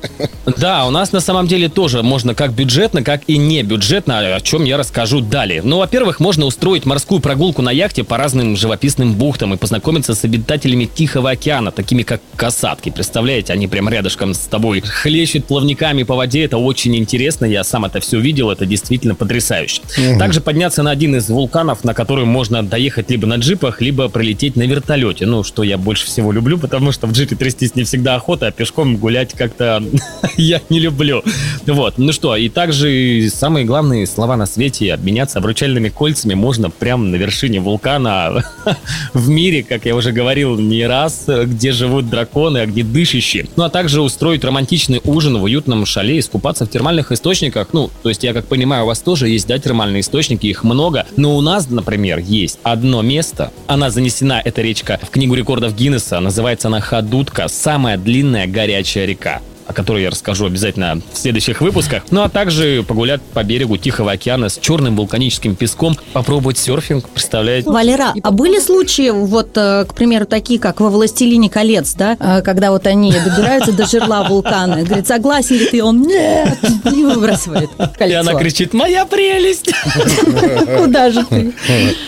Да, 0.58 0.86
у 0.86 0.90
нас 0.90 1.12
на 1.12 1.20
самом 1.20 1.46
деле 1.46 1.68
тоже 1.68 2.02
можно 2.02 2.34
как 2.34 2.52
бюджетно, 2.52 3.02
как 3.02 3.22
и 3.26 3.38
не 3.38 3.62
бюджетно, 3.62 4.18
о 4.36 4.40
чем 4.40 4.64
я 4.64 4.76
расскажу 4.76 5.20
далее. 5.20 5.62
Ну, 5.62 5.78
во-первых, 5.78 6.20
можно 6.20 6.44
устроить 6.44 6.84
морскую 6.84 7.20
прогулку 7.20 7.62
на 7.62 7.70
яхте 7.70 8.04
по 8.04 8.16
разным 8.16 8.56
живописным 8.56 9.14
бухтам 9.14 9.54
и 9.54 9.56
познакомиться 9.56 10.14
с 10.14 10.24
обитателями 10.24 10.84
Тихого 10.84 11.30
океана, 11.30 11.70
такими 11.70 12.02
как 12.02 12.20
касатки. 12.36 12.90
Представляете, 12.90 13.52
они 13.52 13.68
прям 13.68 13.88
рядышком 13.88 14.34
с 14.34 14.38
тобой 14.40 14.80
хлещут 14.80 15.46
плавниками 15.46 16.02
по 16.02 16.14
воде. 16.14 16.44
Это 16.44 16.58
очень 16.58 16.94
интересно. 16.96 17.46
Я 17.46 17.64
сам 17.64 17.84
это 17.84 18.00
все 18.00 18.20
видел. 18.20 18.50
Это 18.50 18.66
действительно 18.66 19.14
потрясающе. 19.14 19.82
Также 20.18 20.40
подняться 20.40 20.82
на 20.82 20.90
один 20.90 21.16
из 21.16 21.28
вулканов, 21.28 21.84
на 21.84 21.94
который 21.94 22.24
можно 22.24 22.62
доехать 22.62 23.10
либо 23.10 23.26
на 23.26 23.36
джипах, 23.36 23.80
либо 23.80 24.08
прилететь 24.08 24.56
на 24.56 24.62
вертолете. 24.62 25.26
Ну, 25.26 25.42
что 25.42 25.62
я 25.62 25.78
больше 25.78 26.06
всего 26.06 26.32
люблю, 26.32 26.58
потому 26.58 26.92
что 26.92 27.06
в 27.06 27.12
джипе 27.12 27.36
трястись 27.36 27.74
не 27.74 27.84
всегда 27.84 28.14
охота, 28.14 28.48
а 28.48 28.50
пешком 28.50 28.93
гулять 28.96 29.32
как-то 29.34 29.82
я 30.36 30.60
не 30.68 30.80
люблю. 30.80 31.22
Вот. 31.66 31.98
Ну 31.98 32.12
что, 32.12 32.36
и 32.36 32.48
также 32.48 33.28
самые 33.32 33.64
главные 33.64 34.06
слова 34.06 34.36
на 34.36 34.46
свете 34.46 34.92
обменяться 34.92 35.38
обручальными 35.38 35.88
кольцами 35.88 36.34
можно 36.34 36.70
прямо 36.70 37.04
на 37.04 37.16
вершине 37.16 37.60
вулкана 37.60 38.44
в 39.14 39.28
мире, 39.28 39.62
как 39.62 39.86
я 39.86 39.96
уже 39.96 40.12
говорил 40.12 40.58
не 40.58 40.86
раз, 40.86 41.26
где 41.26 41.72
живут 41.72 42.08
драконы, 42.08 42.58
а 42.58 42.66
где 42.66 42.82
дышащие. 42.82 43.46
Ну 43.56 43.64
а 43.64 43.70
также 43.70 44.02
устроить 44.02 44.44
романтичный 44.44 45.00
ужин 45.04 45.38
в 45.38 45.44
уютном 45.44 45.86
шале, 45.86 46.18
искупаться 46.18 46.66
в 46.66 46.70
термальных 46.70 47.12
источниках. 47.12 47.68
Ну, 47.72 47.90
то 48.02 48.08
есть 48.08 48.22
я 48.24 48.32
как 48.32 48.46
понимаю, 48.46 48.84
у 48.84 48.86
вас 48.86 49.00
тоже 49.00 49.28
есть, 49.28 49.46
да, 49.46 49.58
термальные 49.58 50.00
источники, 50.00 50.46
их 50.46 50.64
много. 50.64 51.06
Но 51.16 51.36
у 51.36 51.40
нас, 51.40 51.68
например, 51.68 52.18
есть 52.18 52.58
одно 52.62 53.02
место. 53.02 53.52
Она 53.66 53.90
занесена, 53.90 54.40
эта 54.44 54.62
речка, 54.62 55.00
в 55.02 55.10
книгу 55.10 55.34
рекордов 55.34 55.74
Гиннесса. 55.74 56.20
Называется 56.20 56.68
она 56.68 56.80
Хадутка, 56.80 57.48
самая 57.48 57.96
длинная 57.96 58.46
горячая 58.46 58.83
река 59.06 59.40
о 59.66 59.72
которой 59.72 60.02
я 60.02 60.10
расскажу 60.10 60.46
обязательно 60.46 61.00
в 61.12 61.18
следующих 61.18 61.60
выпусках. 61.60 62.02
Ну 62.10 62.22
а 62.22 62.28
также 62.28 62.84
погулять 62.86 63.20
по 63.22 63.42
берегу 63.42 63.76
Тихого 63.76 64.12
океана 64.12 64.48
с 64.48 64.58
черным 64.58 64.96
вулканическим 64.96 65.54
песком, 65.56 65.96
попробовать 66.12 66.58
серфинг, 66.58 67.08
представляете? 67.08 67.70
Валера, 67.70 68.14
а 68.22 68.30
были 68.30 68.58
случаи, 68.58 69.10
вот, 69.10 69.56
э, 69.56 69.84
к 69.84 69.94
примеру, 69.94 70.26
такие, 70.26 70.58
как 70.60 70.80
во 70.80 70.90
«Властелине 70.90 71.48
колец», 71.48 71.94
да, 71.94 72.16
э, 72.18 72.42
когда 72.42 72.70
вот 72.70 72.86
они 72.86 73.12
добираются 73.12 73.72
до 73.72 73.86
жерла 73.86 74.24
вулкана, 74.24 74.80
и 74.80 74.84
говорит, 74.84 75.06
согласен 75.06 75.56
ли 75.56 75.66
ты? 75.66 75.82
Он, 75.82 76.02
нет, 76.02 76.58
и 76.84 77.04
выбрасывает 77.04 77.70
И 77.78 77.98
кольцо. 77.98 78.20
она 78.20 78.34
кричит, 78.34 78.74
моя 78.74 79.06
прелесть! 79.06 79.72
Куда 80.78 81.10
же 81.10 81.24
ты? 81.24 81.54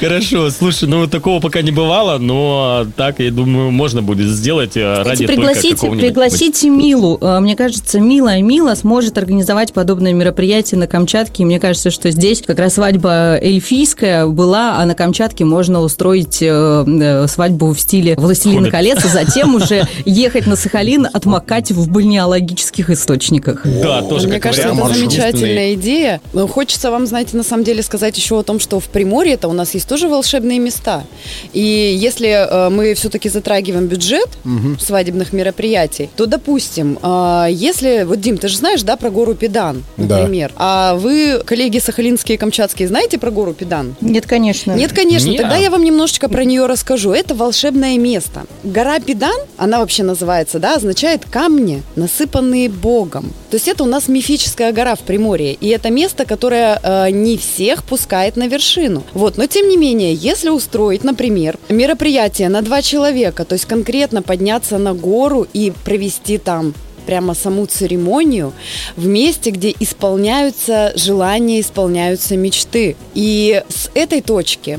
Хорошо, 0.01 0.51
слушай, 0.51 0.88
ну 0.88 1.07
такого 1.07 1.40
пока 1.40 1.62
не 1.62 1.71
бывало, 1.71 2.19
но 2.19 2.87
так, 2.97 3.21
я 3.21 3.31
думаю, 3.31 3.71
можно 3.71 4.03
будет 4.03 4.29
сделать 4.29 4.77
э, 4.77 5.03
ради 5.03 5.27
только 5.27 5.40
пригласите, 5.40 5.75
какого-нибудь... 5.75 6.07
пригласите 6.07 6.71
Милу. 6.71 7.19
Э, 7.46 7.48
Мне 7.48 7.56
кажется, 7.56 8.00
Мила 8.00 8.38
Мила 8.40 8.74
сможет 8.74 9.18
организовать 9.18 9.72
подобное 9.72 10.12
мероприятие 10.12 10.78
на 10.80 10.87
Камчатке. 10.87 11.44
И 11.44 11.46
мне 11.46 11.61
кажется, 11.61 11.90
что 11.90 12.11
здесь 12.11 12.42
как 12.42 12.59
раз 12.59 12.74
свадьба 12.74 13.38
эльфийская 13.40 14.26
была, 14.26 14.78
а 14.78 14.85
на 14.85 14.94
Камчатке 14.94 15.44
можно 15.44 15.80
устроить 15.80 16.42
э, 16.42 16.46
э, 16.48 17.26
свадьбу 17.28 17.72
в 17.72 17.80
стиле 17.80 18.16
«Властелина 18.16 18.59
Ходит. 18.59 18.72
колец», 18.72 19.04
а 19.04 19.09
затем 19.09 19.54
уже 19.54 19.87
ехать 20.04 20.46
на 20.46 20.56
Сахалин, 20.56 21.06
отмокать 21.12 21.70
в 21.70 21.88
бальнеологических 21.88 22.90
источниках. 22.90 23.62
Да, 23.64 24.02
тоже 24.02 24.26
Мне 24.26 24.40
кажется, 24.40 24.68
это 24.68 24.94
замечательная 24.94 25.74
идея. 25.74 26.20
Но 26.32 26.48
хочется 26.48 26.90
вам, 26.90 27.06
знаете, 27.06 27.37
на 27.37 27.44
самом 27.44 27.62
деле 27.62 27.82
сказать 27.82 28.16
еще 28.16 28.40
о 28.40 28.42
том, 28.42 28.59
что 28.59 28.80
в 28.80 28.87
Приморье 28.87 29.35
это 29.35 29.46
у 29.48 29.52
нас 29.52 29.74
есть 29.74 29.88
тоже 29.88 30.09
волшебные 30.09 30.59
места. 30.59 31.04
И 31.52 31.96
если 31.96 32.28
э, 32.28 32.70
мы 32.70 32.94
все-таки 32.94 33.28
затрагиваем 33.28 33.87
бюджет 33.87 34.28
свадебных 34.80 35.32
мероприятий, 35.32 36.11
то, 36.16 36.26
допустим, 36.26 36.98
э, 37.46 37.53
если... 37.53 38.05
Вот, 38.05 38.20
Дим, 38.20 38.38
ты 38.38 38.49
же 38.49 38.57
знаешь, 38.57 38.83
да, 38.83 38.96
про 38.96 39.11
гору 39.11 39.35
Педан, 39.35 39.83
Да. 39.96 40.18
например. 40.18 40.53
А 40.57 40.94
вы, 40.94 41.42
коллеги 41.44 41.79
сахалинские 41.79 42.37
и 42.37 42.38
камчатские, 42.38 42.88
знаете 42.88 43.18
про 43.18 43.31
гору 43.31 43.53
Педан? 43.53 43.94
Нет, 44.01 44.27
конечно. 44.27 44.72
Нет, 44.72 44.92
конечно. 44.92 45.29
Не. 45.29 45.38
Тогда 45.38 45.57
я 45.57 45.70
вам 45.70 45.85
немножечко 45.85 46.29
про 46.29 46.44
нее 46.44 46.66
расскажу. 46.66 47.12
Это 47.12 47.35
волшебное 47.35 47.99
место. 47.99 48.44
Гора 48.64 48.99
Педан, 49.01 49.37
она 49.57 49.81
вообще 49.81 50.03
называется, 50.03 50.59
да, 50.59 50.77
означает 50.77 51.25
камни, 51.31 51.83
насыпанные 51.96 52.68
Богом. 52.68 53.33
То 53.51 53.57
есть 53.57 53.68
это 53.68 53.85
у 53.85 53.87
нас 53.87 54.09
мифическая 54.09 54.72
гора 54.72 54.94
в 54.94 55.01
Приморье. 55.01 55.55
И 55.55 55.68
это 55.68 55.90
место, 55.90 56.25
которое 56.25 56.79
э, 56.83 57.11
не 57.11 57.37
всех 57.37 57.85
пускает 57.85 58.37
на 58.37 58.49
вершину. 58.49 59.03
Вот. 59.14 59.37
Но 59.37 59.46
тем 59.46 59.68
не 59.68 59.77
менее, 59.77 60.14
если 60.14 60.49
устроить, 60.49 61.05
например, 61.05 61.59
мероприятие 61.68 62.49
на 62.49 62.62
два 62.62 62.83
человека, 62.83 63.44
то 63.44 63.55
есть 63.55 63.66
конкретно 63.66 64.22
подняться 64.22 64.79
на 64.79 64.94
гору 64.94 65.46
и 65.53 65.72
провести 65.85 66.38
там 66.38 66.75
прямо 67.07 67.35
саму 67.35 67.66
церемонию 67.66 68.53
в 68.97 69.07
месте, 69.07 69.51
где 69.51 69.75
исполняются 69.79 70.92
желания, 70.97 71.61
исполняются 71.61 72.37
мечты. 72.37 72.97
И 73.14 73.62
с 73.69 73.90
этой 73.95 74.21
точки 74.21 74.79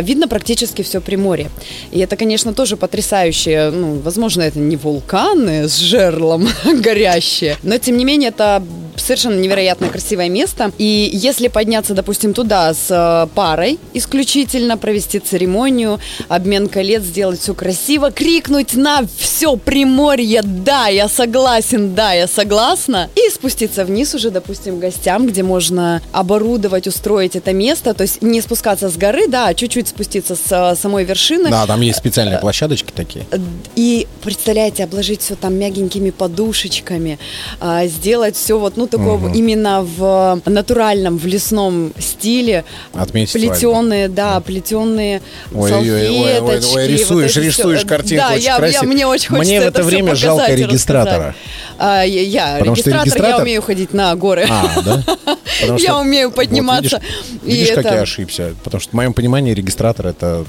видно 0.00 0.28
практически 0.28 0.82
все 0.82 1.00
Приморье. 1.00 1.50
И 1.90 1.98
это, 1.98 2.16
конечно, 2.16 2.54
тоже 2.54 2.76
потрясающе. 2.76 3.70
Ну, 3.72 4.00
возможно, 4.00 4.42
это 4.42 4.58
не 4.58 4.76
вулканы 4.76 5.68
с 5.68 5.76
жерлом 5.76 6.48
горящие, 6.64 7.56
но, 7.62 7.78
тем 7.78 7.96
не 7.96 8.04
менее, 8.04 8.30
это 8.30 8.62
совершенно 8.98 9.38
невероятно 9.38 9.88
красивое 9.88 10.28
место. 10.28 10.72
И 10.78 11.10
если 11.12 11.48
подняться, 11.48 11.94
допустим, 11.94 12.34
туда 12.34 12.72
с 12.74 12.86
э, 12.90 13.28
парой 13.34 13.78
исключительно, 13.94 14.76
провести 14.76 15.18
церемонию, 15.18 16.00
обмен 16.28 16.68
колец, 16.68 17.02
сделать 17.02 17.40
все 17.40 17.54
красиво, 17.54 18.10
крикнуть 18.10 18.74
на 18.74 19.02
все 19.18 19.56
Приморье 19.56 20.42
«Да, 20.42 20.88
я 20.88 21.08
согласен, 21.08 21.94
да, 21.94 22.12
я 22.12 22.26
согласна!» 22.26 23.08
и 23.14 23.30
спуститься 23.30 23.84
вниз 23.84 24.14
уже, 24.14 24.30
допустим, 24.30 24.78
гостям, 24.78 25.26
где 25.26 25.42
можно 25.42 26.02
оборудовать, 26.12 26.86
устроить 26.86 27.36
это 27.36 27.52
место, 27.52 27.94
то 27.94 28.02
есть 28.02 28.22
не 28.22 28.40
спускаться 28.40 28.88
с 28.88 28.96
горы, 28.96 29.28
да, 29.28 29.48
а 29.48 29.54
чуть 29.54 29.65
чуть-чуть 29.68 29.88
спуститься 29.88 30.36
с 30.36 30.40
э, 30.50 30.76
самой 30.76 31.04
вершины. 31.04 31.50
Да, 31.50 31.66
там 31.66 31.80
есть 31.80 31.98
специальные 31.98 32.38
площадочки 32.38 32.92
такие. 32.94 33.26
И 33.74 34.06
представляете, 34.22 34.84
обложить 34.84 35.20
все 35.22 35.34
там 35.34 35.54
мягенькими 35.54 36.10
подушечками, 36.10 37.18
а, 37.60 37.86
сделать 37.86 38.36
все 38.36 38.58
вот, 38.58 38.76
ну, 38.76 38.86
такого 38.86 39.28
Мгм. 39.28 39.32
именно 39.34 39.82
в 39.82 40.40
натуральном, 40.46 41.18
в 41.18 41.26
лесном 41.26 41.92
стиле. 41.98 42.64
Отметить. 42.94 43.32
Плетеные, 43.32 44.08
да, 44.08 44.40
плетеные 44.40 45.20
Ой, 45.54 45.72
ой, 45.72 45.90
ой, 45.90 46.08
ой, 46.08 46.40
ой, 46.40 46.60
салфеточки. 46.62 46.76
ой, 46.76 46.88
рисуешь, 46.88 47.08
вот 47.36 47.42
это 47.42 47.46
рисуешь 47.46 47.84
картинку 47.84 48.24
Да, 48.28 48.34
очень 48.34 48.44
я, 48.44 48.52
я- 48.52 48.56
красиво. 48.58 48.82
мне 48.84 49.06
очень 49.06 49.28
хочется 49.28 49.50
Мне 49.50 49.60
в 49.60 49.64
это 49.64 49.80
всё 49.80 49.88
время 49.90 50.14
жалко 50.14 50.54
регистратора. 50.54 51.34
А, 51.78 52.02
я, 52.04 52.22
я 52.22 52.56
Потому 52.58 52.76
что 52.76 52.90
регистратор, 52.90 53.06
я 53.06 53.12
регистратор- 53.28 53.42
умею 53.42 53.62
ходить 53.62 53.92
на 53.92 54.14
горы. 54.14 54.46
А, 54.48 54.82
да? 54.82 55.02
Потому 55.60 55.78
Я 55.78 55.88
что- 55.90 56.00
умею 56.00 56.28
вот 56.28 56.36
подниматься. 56.36 57.00
видишь, 57.02 57.44
И 57.44 57.50
видишь, 57.50 57.68
как 57.74 57.84
это- 57.86 57.94
я 57.96 58.00
ошибся. 58.02 58.54
Потому 58.64 58.80
что 58.80 58.90
в 58.90 58.94
моем 58.94 59.12
понимании 59.12 59.52
регистратор 59.56 60.06
это 60.06 60.44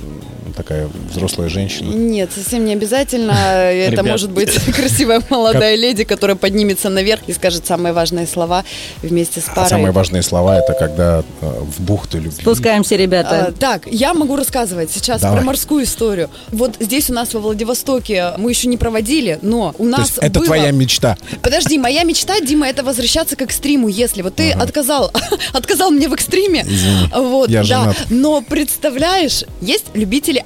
такая 0.58 0.90
взрослая 1.12 1.50
женщина. 1.50 1.94
Нет, 1.94 2.32
совсем 2.36 2.66
не 2.66 2.74
обязательно. 2.74 3.32
Это 3.32 4.04
может 4.04 4.32
быть 4.32 4.52
красивая 4.76 5.22
молодая 5.30 5.76
леди, 5.76 6.04
которая 6.04 6.36
поднимется 6.36 6.90
наверх 6.90 7.22
и 7.28 7.34
скажет 7.34 7.66
самые 7.68 7.94
важные 7.94 8.26
слова 8.28 8.66
вместе 9.04 9.40
с 9.40 9.48
А 9.50 9.56
парой. 9.56 9.70
самые 9.70 9.92
важные 9.92 10.24
слова 10.24 10.58
это 10.58 10.74
когда 10.74 11.24
э, 11.42 11.62
в 11.62 11.82
бухту 11.82 12.18
любви. 12.18 12.42
Спускаемся, 12.42 12.96
А, 12.96 12.98
ребята. 12.98 13.54
так, 13.60 13.84
я 13.86 14.14
могу 14.14 14.36
рассказывать 14.36 14.92
сейчас 14.92 15.22
про 15.22 15.42
морскую 15.42 15.84
историю. 15.84 16.30
Вот 16.50 16.76
здесь 16.80 17.10
у 17.10 17.14
нас 17.14 17.34
во 17.34 17.40
Владивостоке 17.40 18.34
мы 18.38 18.50
еще 18.50 18.68
не 18.68 18.78
проводили, 18.78 19.38
но 19.42 19.76
у 19.78 19.86
нас 19.86 20.14
это 20.18 20.40
твоя 20.40 20.72
мечта. 20.72 21.18
Подожди, 21.42 21.78
моя 21.78 22.04
мечта, 22.04 22.40
Дима, 22.42 22.68
это 22.68 22.84
возвращаться 22.84 23.36
к 23.36 23.42
экстриму, 23.44 23.88
если 23.88 24.22
вот 24.24 24.36
ты 24.36 24.52
отказал, 24.52 25.12
отказал 25.54 25.92
мне 25.92 26.10
в 26.10 26.14
экстриме. 26.14 26.66
Вот, 27.14 27.50
да. 27.50 27.94
Но 28.10 28.42
представляешь, 28.42 29.44
есть 29.62 29.86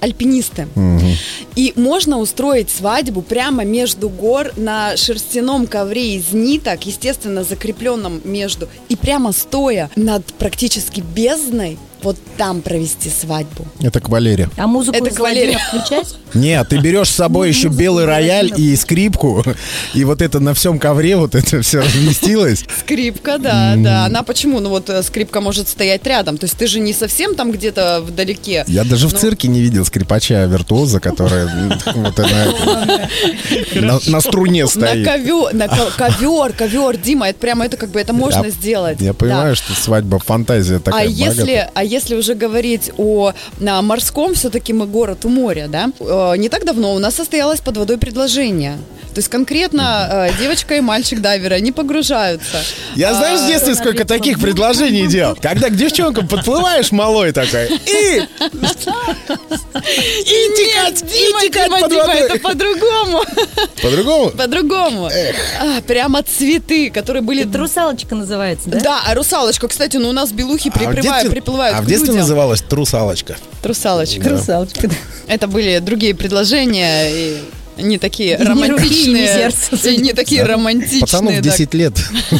любители-альпинисты. 0.02 0.68
И 1.56 1.74
можно 1.76 2.18
устроить 2.20 2.70
свадьбу 2.70 3.22
прямо 3.22 3.64
между 3.64 4.10
гор 4.10 4.52
на 4.56 4.98
шерстяном 4.98 5.68
ковре 5.68 6.16
из 6.16 6.34
ниток, 6.34 6.86
естественно, 6.86 7.44
закрепленном 7.44 8.22
между, 8.24 8.68
и 8.90 8.96
прямо 8.96 9.32
стоя 9.32 9.90
над 9.96 10.26
практически 10.34 11.02
бездной, 11.02 11.78
вот 12.04 12.18
там 12.38 12.62
провести 12.62 13.10
свадьбу. 13.10 13.66
Это 13.82 14.00
кавалерия. 14.00 14.50
А 14.58 14.68
музыку 14.68 14.98
это 14.98 15.14
кавалерия. 15.16 15.60
Владимира 15.72 15.86
включать? 15.86 16.16
Нет, 16.34 16.68
ты 16.70 16.78
берешь 16.80 17.10
с 17.10 17.16
собой 17.16 17.50
еще 17.50 17.68
Музыку 17.68 17.82
белый 17.82 18.06
рояль 18.06 18.52
и 18.56 18.76
скрипку, 18.76 19.44
и 19.94 20.04
вот 20.04 20.22
это 20.22 20.40
на 20.40 20.54
всем 20.54 20.80
ковре 20.80 21.16
вот 21.18 21.36
это 21.36 21.62
все 21.62 21.80
разместилось. 21.82 22.64
Скрипка, 22.80 23.38
да, 23.38 23.76
да. 23.78 24.06
Она 24.06 24.24
почему? 24.24 24.60
Ну 24.60 24.70
вот 24.70 24.90
э, 24.90 25.04
скрипка 25.04 25.42
может 25.42 25.68
стоять 25.68 26.06
рядом. 26.08 26.38
То 26.38 26.46
есть 26.46 26.58
ты 26.58 26.68
же 26.68 26.80
не 26.80 26.94
совсем 26.94 27.36
там 27.36 27.52
где-то 27.52 28.02
вдалеке. 28.06 28.64
Я 28.68 28.84
даже 28.84 29.08
в 29.08 29.14
Ну, 29.14 29.20
цирке 29.20 29.48
не 29.48 29.60
видел 29.62 29.86
скрипача-виртуоза, 29.86 31.00
который 31.00 31.44
м, 31.48 31.74
вот 33.92 34.08
на- 34.08 34.22
струне 34.22 34.68
стоит. 34.68 35.06
ковер, 35.06 35.54
на 35.54 35.68
ко- 35.68 35.92
ковер, 35.98 36.54
ковер, 36.54 36.98
Дима, 36.98 37.30
это 37.30 37.40
прямо 37.40 37.66
это 37.66 37.78
как 37.78 37.90
бы 37.90 38.00
это 38.00 38.14
можно 38.14 38.50
сделать. 38.50 39.00
Я 39.02 39.14
понимаю, 39.14 39.56
что 39.56 39.74
свадьба 39.74 40.20
фантазия 40.20 40.78
А 40.78 40.80
такая 40.80 41.08
богатая. 41.10 41.36
если, 41.36 41.70
а 41.74 41.84
если 41.91 42.15
уже 42.15 42.34
говорить 42.36 42.91
о 42.97 43.34
на 43.60 43.82
морском, 43.82 44.34
все-таки 44.34 44.73
мы 44.73 44.88
город 44.88 45.25
у 45.25 45.30
моря, 45.30 45.67
да? 45.67 45.91
Э, 45.99 46.38
не 46.38 46.49
так 46.49 46.65
давно 46.65 46.95
у 46.95 46.99
нас 46.99 47.15
состоялось 47.15 47.60
под 47.60 47.77
водой 47.77 47.97
предложение. 47.97 48.77
То 49.13 49.17
есть 49.19 49.28
конкретно 49.30 50.30
э, 50.30 50.39
девочка 50.39 50.76
и 50.76 50.82
мальчик 50.82 51.19
дайвера 51.19 51.60
не 51.60 51.74
погружаются. 51.74 52.63
Я 52.95 53.13
знаешь, 53.13 53.41
в 53.41 53.43
А, 53.43 53.47
детстве 53.47 53.76
сколько 53.76 54.06
таких 54.06 54.39
предложений 54.39 55.08
делал? 55.08 55.38
Когда 55.41 55.67
к 55.67 55.76
девчонкам 55.76 56.30
подплываешь 56.30 56.91
малой 56.93 57.34
такой, 57.34 57.67
и... 57.86 58.21
И 60.21 60.56
текать, 60.58 61.04
и 61.04 61.28
Дима, 61.28 61.41
текать 61.41 61.69
под 61.69 61.82
водой. 61.82 62.19
это 62.19 62.39
по-другому. 62.39 63.24
По-другому? 63.82 64.30
По-другому. 64.32 65.08
А, 65.08 65.82
прямо 65.82 66.24
цветы, 66.24 66.89
которые 66.89 67.21
были... 67.21 67.47
Это 67.47 67.58
русалочка 67.58 68.15
называется, 68.15 68.69
да? 68.69 68.80
Да, 68.80 69.02
а 69.08 69.13
русалочка, 69.15 69.67
кстати, 69.67 69.97
ну 69.97 70.10
у 70.10 70.13
нас 70.13 70.32
белухи 70.32 70.71
А 70.74 70.78
в 70.80 71.30
приплывают, 71.30 71.78
А 71.78 71.82
в 71.82 71.86
детстве 71.86 72.08
людям. 72.08 72.21
называлась 72.21 72.62
трусалочка. 72.62 73.36
Трусалочка. 73.62 74.30
Русалочка, 74.30 74.88
да. 74.88 74.95
Это 75.28 75.47
были 75.47 75.80
другие 75.80 76.15
предложения 76.15 77.10
и 77.12 77.38
не 77.77 77.97
такие 77.97 78.34
И 78.34 78.38
руки, 78.38 78.47
романтичные. 78.49 79.27
сердца. 79.27 79.89
И 79.89 79.97
не 79.97 80.13
такие 80.13 80.43
романтичные. 80.43 81.01
Пацану 81.01 81.31
в 81.31 81.34
так. 81.36 81.43
10 81.43 81.73
лет 81.73 81.93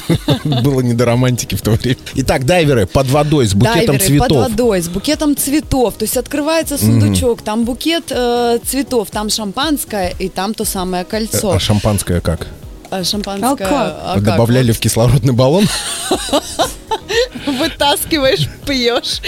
было 0.44 0.82
не 0.82 0.94
до 0.94 1.06
романтики 1.06 1.56
в 1.56 1.62
то 1.62 1.72
время. 1.72 1.98
Итак, 2.16 2.46
дайверы 2.46 2.86
под 2.86 3.08
водой 3.08 3.48
с 3.48 3.54
букетом 3.54 3.98
Дайверы 3.98 3.98
под 4.00 4.08
цветов. 4.28 4.38
водой 4.50 4.82
с 4.82 4.90
букетом 4.90 5.36
цветов. 5.38 5.96
То 5.96 6.04
есть 6.04 6.18
открывается 6.18 6.78
сундучок, 6.78 7.42
там 7.42 7.64
букет 7.66 8.06
э, 8.12 8.60
цветов, 8.66 9.10
там 9.12 9.30
шампанское 9.30 10.14
и 10.20 10.30
там 10.30 10.54
то 10.54 10.66
самое 10.66 11.06
кольцо. 11.06 11.52
А 11.52 11.60
шампанское 11.60 12.22
как? 12.22 12.48
А 12.90 13.04
шампанское. 13.04 13.48
А 13.48 13.56
как? 13.56 13.70
а 13.72 14.14
как? 14.16 14.24
Добавляли 14.24 14.74
в 14.74 14.80
кислородный 14.80 15.34
баллон, 15.34 15.66
Вытаскиваешь, 17.46 18.48
пьешь. 18.68 19.22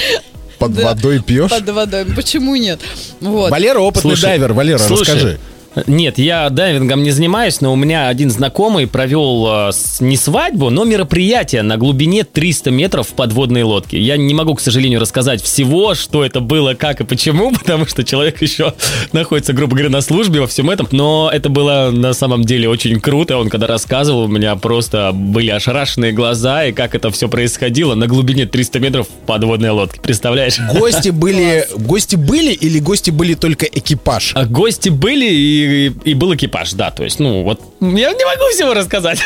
под 0.59 0.73
Да. 0.73 0.83
водой 0.89 1.21
пьешь. 1.21 1.49
Под 1.49 1.69
водой. 1.69 2.05
Почему 2.15 2.55
нет? 2.55 2.79
Вот. 3.21 3.51
Валера 3.51 3.79
опытный 3.79 4.11
Слушай, 4.11 4.21
дайвер. 4.23 4.53
Валера, 4.53 4.77
слушай, 4.79 5.01
расскажи. 5.15 5.39
Нет, 5.87 6.17
я 6.17 6.49
дайвингом 6.49 7.03
не 7.03 7.11
занимаюсь, 7.11 7.61
но 7.61 7.73
у 7.73 7.75
меня 7.75 8.07
один 8.07 8.29
знакомый 8.29 8.87
провел 8.87 9.69
э, 9.69 9.71
не 10.01 10.17
свадьбу, 10.17 10.69
но 10.69 10.83
мероприятие 10.83 11.63
на 11.63 11.77
глубине 11.77 12.23
300 12.23 12.71
метров 12.71 13.07
в 13.09 13.13
подводной 13.13 13.63
лодке. 13.63 13.99
Я 13.99 14.17
не 14.17 14.33
могу, 14.33 14.53
к 14.55 14.61
сожалению, 14.61 14.99
рассказать 14.99 15.41
всего, 15.41 15.95
что 15.95 16.23
это 16.23 16.41
было, 16.41 16.75
как 16.75 17.01
и 17.01 17.03
почему, 17.03 17.51
потому 17.59 17.87
что 17.87 18.03
человек 18.03 18.41
еще 18.41 18.73
находится, 19.13 19.53
грубо 19.53 19.75
говоря, 19.75 19.89
на 19.89 20.01
службе 20.01 20.41
во 20.41 20.47
всем 20.47 20.69
этом. 20.69 20.87
Но 20.91 21.29
это 21.33 21.49
было 21.49 21.89
на 21.91 22.13
самом 22.13 22.43
деле 22.43 22.69
очень 22.69 22.99
круто. 22.99 23.37
Он 23.37 23.49
когда 23.49 23.67
рассказывал, 23.67 24.23
у 24.23 24.27
меня 24.27 24.55
просто 24.55 25.11
были 25.13 25.49
ошарашенные 25.49 26.11
глаза, 26.11 26.65
и 26.65 26.71
как 26.71 26.95
это 26.95 27.09
все 27.11 27.27
происходило 27.27 27.95
на 27.95 28.07
глубине 28.07 28.45
300 28.45 28.79
метров 28.79 29.07
в 29.07 29.25
подводной 29.25 29.71
лодке. 29.71 29.99
Представляешь? 30.01 30.59
Гости 30.73 31.09
были, 31.23 31.65
гости 31.77 32.15
были 32.15 32.51
или 32.51 32.79
гости 32.79 33.09
были 33.09 33.33
только 33.33 33.65
экипаж? 33.65 34.33
А 34.35 34.45
гости 34.45 34.89
были 34.89 35.25
и, 35.25 35.62
и- 35.63 36.13
был 36.13 36.33
экипаж, 36.35 36.73
да, 36.73 36.91
то 36.91 37.03
есть, 37.03 37.19
ну, 37.19 37.43
вот, 37.43 37.59
я 37.81 38.11
не 38.13 38.25
могу 38.25 38.49
всего 38.53 38.73
рассказать. 38.73 39.19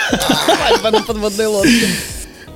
Подводной 1.08 1.47
лодке. 1.47 1.88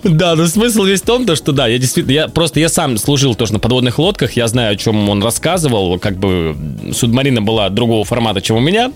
Да, 0.04 0.36
но 0.36 0.48
смысл 0.48 0.84
весь 0.84 1.02
в 1.02 1.06
том, 1.06 1.26
то, 1.26 1.36
что 1.36 1.52
да, 1.52 1.68
я 1.68 1.78
действительно, 1.78 2.14
я 2.14 2.28
просто, 2.28 2.60
я 2.60 2.70
сам 2.70 2.98
служил 2.98 3.36
тоже 3.36 3.54
на 3.54 3.60
подводных 3.60 4.00
лодках, 4.00 4.34
я 4.34 4.48
знаю, 4.48 4.74
о 4.74 4.76
чем 4.76 5.10
он 5.10 5.22
рассказывал, 5.22 6.00
как 6.00 6.18
бы 6.18 6.56
субмарина 6.92 7.42
была 7.42 7.70
другого 7.70 8.04
формата, 8.04 8.42
чем 8.42 8.58
у 8.58 8.60
меня, 8.60 8.92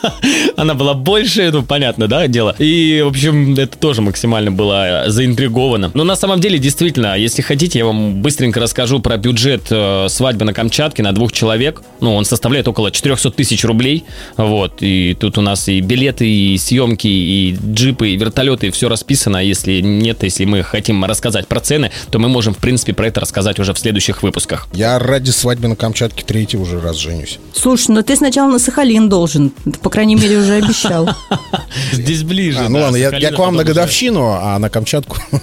она 0.56 0.74
была 0.74 0.94
больше, 0.94 1.50
ну, 1.52 1.62
понятно, 1.62 2.08
да, 2.08 2.26
дело, 2.26 2.54
и, 2.58 3.02
в 3.04 3.08
общем, 3.08 3.54
это 3.54 3.76
тоже 3.76 4.00
максимально 4.00 4.50
было 4.50 5.04
заинтриговано. 5.08 5.90
Но 5.92 6.04
на 6.04 6.16
самом 6.16 6.40
деле, 6.40 6.58
действительно, 6.58 7.16
если 7.18 7.42
хотите, 7.42 7.78
я 7.78 7.84
вам 7.84 8.22
быстренько 8.22 8.58
расскажу 8.58 9.00
про 9.00 9.18
бюджет 9.18 9.66
э, 9.70 10.06
свадьбы 10.08 10.46
на 10.46 10.54
Камчатке 10.54 11.02
на 11.02 11.12
двух 11.12 11.32
человек, 11.32 11.82
ну, 12.00 12.14
он 12.14 12.24
составляет 12.24 12.66
около 12.66 12.90
400 12.90 13.30
тысяч 13.32 13.62
рублей, 13.64 14.04
вот, 14.38 14.78
и 14.80 15.14
тут 15.18 15.36
у 15.36 15.42
нас 15.42 15.68
и 15.68 15.80
билеты, 15.80 16.26
и 16.26 16.56
съемки, 16.56 17.08
и 17.08 17.56
джипы, 17.72 18.10
и 18.10 18.16
вертолеты, 18.16 18.68
и 18.68 18.70
все 18.70 18.88
расписано, 18.88 19.44
если 19.44 19.80
нет, 19.80 20.22
если 20.22 20.45
мы 20.46 20.62
хотим 20.62 21.04
рассказать 21.04 21.46
про 21.46 21.60
цены, 21.60 21.90
то 22.10 22.18
мы 22.18 22.28
можем, 22.28 22.54
в 22.54 22.58
принципе, 22.58 22.92
про 22.92 23.08
это 23.08 23.20
рассказать 23.20 23.58
уже 23.58 23.72
в 23.72 23.78
следующих 23.78 24.22
выпусках. 24.22 24.68
Я 24.72 24.98
ради 24.98 25.30
свадьбы 25.30 25.68
на 25.68 25.76
Камчатке 25.76 26.24
третий 26.24 26.56
уже 26.56 26.80
раз 26.80 26.96
женюсь. 26.96 27.38
Слушай, 27.54 27.92
ну 27.92 28.02
ты 28.02 28.16
сначала 28.16 28.50
на 28.50 28.58
Сахалин 28.58 29.08
должен. 29.08 29.50
Ты, 29.50 29.72
по 29.72 29.90
крайней 29.90 30.14
мере, 30.14 30.38
уже 30.38 30.54
обещал. 30.54 31.08
Здесь 31.92 32.22
ближе. 32.22 32.60
А, 32.60 32.68
ну 32.68 32.78
ладно, 32.78 32.96
я, 32.96 33.10
к 33.10 33.38
вам 33.38 33.56
на 33.56 33.64
годовщину, 33.64 34.38
а 34.40 34.58
на 34.58 34.68
Камчатку 34.68 35.16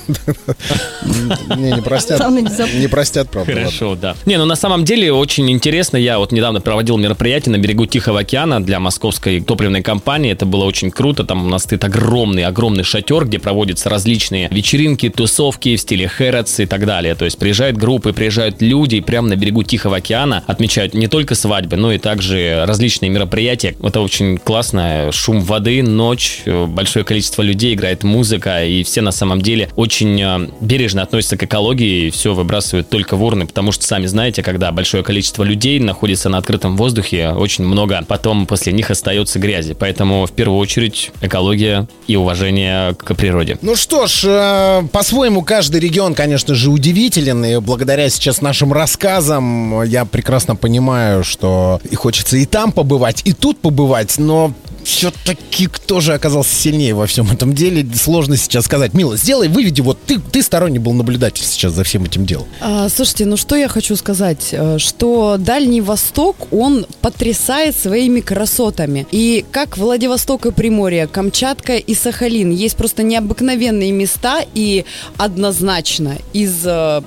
не, 1.56 1.72
не 1.72 1.82
простят. 1.82 2.22
Не 2.30 2.88
простят, 2.88 3.30
правда. 3.30 3.54
Хорошо, 3.54 3.96
да. 3.96 4.16
Не, 4.26 4.38
ну 4.38 4.46
на 4.46 4.56
самом 4.56 4.86
деле 4.86 5.12
очень 5.12 5.50
интересно. 5.52 5.98
Я 5.98 6.20
вот 6.20 6.32
недавно 6.32 6.62
проводил 6.62 6.98
мероприятие 6.98 7.56
на 7.56 7.60
берегу 7.60 7.86
Тихого 7.86 8.22
океана 8.22 8.64
для 8.64 8.80
московской 8.80 9.42
топливной 9.42 9.82
компании. 9.82 10.32
Это 10.32 10.46
было 10.46 10.66
очень 10.66 10.92
круто. 10.92 11.24
Там 11.24 11.46
у 11.46 11.50
нас 11.50 11.64
стоит 11.64 11.84
огромный, 11.84 12.44
огромный 12.44 12.84
шатер, 12.84 13.26
где 13.26 13.40
проводятся 13.40 13.90
различные 13.90 14.48
вечеринки, 14.50 14.93
тусовки 14.96 15.76
в 15.76 15.82
стиле 15.82 16.08
Хэротс 16.08 16.60
и 16.62 16.66
так 16.66 16.86
далее. 16.86 17.16
То 17.16 17.26
есть 17.26 17.38
приезжают 17.38 17.78
группы, 17.78 18.14
приезжают 18.14 18.62
люди 18.62 18.96
и 18.96 19.02
прямо 19.02 19.30
на 19.30 19.36
берегу 19.36 19.64
Тихого 19.64 19.98
океана 19.98 20.44
отмечают 20.48 20.94
не 20.94 21.08
только 21.08 21.36
свадьбы, 21.36 21.78
но 21.78 21.92
и 21.92 21.98
также 21.98 22.64
различные 22.66 23.10
мероприятия. 23.10 23.76
Это 23.82 24.02
очень 24.02 24.38
классно. 24.38 25.10
Шум 25.12 25.42
воды, 25.42 25.84
ночь, 25.84 26.42
большое 26.46 27.06
количество 27.06 27.42
людей, 27.42 27.74
играет 27.74 28.04
музыка, 28.04 28.66
и 28.66 28.84
все 28.84 29.02
на 29.02 29.12
самом 29.12 29.42
деле 29.42 29.70
очень 29.76 30.22
э, 30.22 30.50
бережно 30.62 31.02
относятся 31.02 31.38
к 31.38 31.44
экологии 31.44 32.08
и 32.08 32.10
все 32.10 32.34
выбрасывают 32.34 32.90
только 32.90 33.16
в 33.16 33.24
урны, 33.24 33.46
потому 33.46 33.72
что 33.72 33.86
сами 33.86 34.06
знаете, 34.06 34.44
когда 34.44 34.72
большое 34.72 35.04
количество 35.04 35.44
людей 35.44 35.80
находится 35.80 36.30
на 36.30 36.38
открытом 36.38 36.78
воздухе, 36.78 37.30
очень 37.30 37.66
много 37.66 38.04
потом 38.08 38.46
после 38.46 38.74
них 38.74 38.92
остается 38.92 39.40
грязи. 39.40 39.76
Поэтому 39.78 40.26
в 40.26 40.32
первую 40.32 40.60
очередь 40.60 41.12
экология 41.22 41.88
и 42.08 42.16
уважение 42.16 42.94
к 42.96 43.14
природе. 43.16 43.58
Ну 43.62 43.76
что 43.76 44.08
ж, 44.08 44.24
э, 44.26 44.83
по-своему 44.92 45.42
каждый 45.44 45.80
регион, 45.80 46.16
конечно 46.16 46.56
же, 46.56 46.70
удивителен, 46.70 47.44
и 47.46 47.58
благодаря 47.60 48.10
сейчас 48.10 48.42
нашим 48.42 48.74
рассказам 48.74 49.84
я 49.84 50.06
прекрасно 50.06 50.56
понимаю, 50.56 51.24
что 51.24 51.80
и 51.90 51.96
хочется 51.96 52.38
и 52.38 52.46
там 52.46 52.72
побывать, 52.72 53.22
и 53.26 53.34
тут 53.34 53.60
побывать, 53.60 54.18
но 54.18 54.54
все-таки 54.84 55.68
кто 55.68 56.00
же 56.00 56.14
оказался 56.14 56.54
сильнее 56.54 56.94
во 56.94 57.08
всем 57.08 57.32
этом 57.32 57.54
деле, 57.54 57.86
сложно 57.96 58.38
сейчас 58.38 58.66
сказать. 58.66 58.94
Мила, 58.94 59.18
сделай, 59.18 59.48
выведи, 59.48 59.82
вот 59.82 60.00
ты, 60.06 60.20
ты 60.20 60.42
сторонний 60.42 60.80
был 60.80 60.94
наблюдатель 60.94 61.44
сейчас 61.44 61.74
за 61.74 61.84
всем 61.84 62.06
этим 62.06 62.26
делом. 62.26 62.48
А, 62.62 62.90
слушайте, 62.90 63.26
ну 63.26 63.38
что 63.38 63.56
я 63.56 63.68
хочу 63.68 63.96
сказать, 63.96 64.50
э, 64.52 64.78
что 64.78 65.38
Дальний 65.38 65.82
Восток, 65.82 66.48
он 66.52 66.86
потрясает 67.02 67.76
своими 67.78 68.20
красотами. 68.20 69.08
И 69.12 69.46
как 69.52 69.78
Владивосток 69.78 70.46
и 70.46 70.52
Приморье, 70.52 71.08
Камчатка 71.08 71.76
и 71.78 71.96
Сахалин, 71.96 72.52
есть 72.52 72.76
просто 72.76 73.04
необыкновенные 73.04 73.92
места 73.92 74.42
и 74.54 74.86
однозначно 75.18 76.18
из 76.34 76.54
э, 76.66 77.02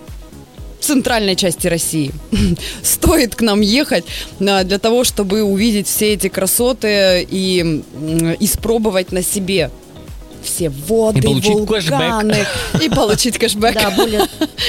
центральной 0.87 1.37
части 1.37 1.67
России. 1.67 2.13
Стоит 2.83 3.35
к 3.35 3.43
нам 3.43 3.61
ехать 3.61 4.05
а, 4.41 4.65
для 4.65 4.79
того, 4.79 5.05
чтобы 5.05 5.43
увидеть 5.43 5.89
все 5.89 6.15
эти 6.15 6.29
красоты 6.29 7.27
и 7.29 7.83
испробовать 8.41 9.13
на 9.13 9.23
себе 9.23 9.71
все 10.43 10.71
воды, 10.71 11.19
и 11.19 11.41
вулканы 11.41 11.67
кэшбэк. 11.67 12.83
и 12.85 12.89
получить 12.89 13.37
кэшбэк. 13.37 13.75
Да, 13.75 13.91
более... 13.91 14.27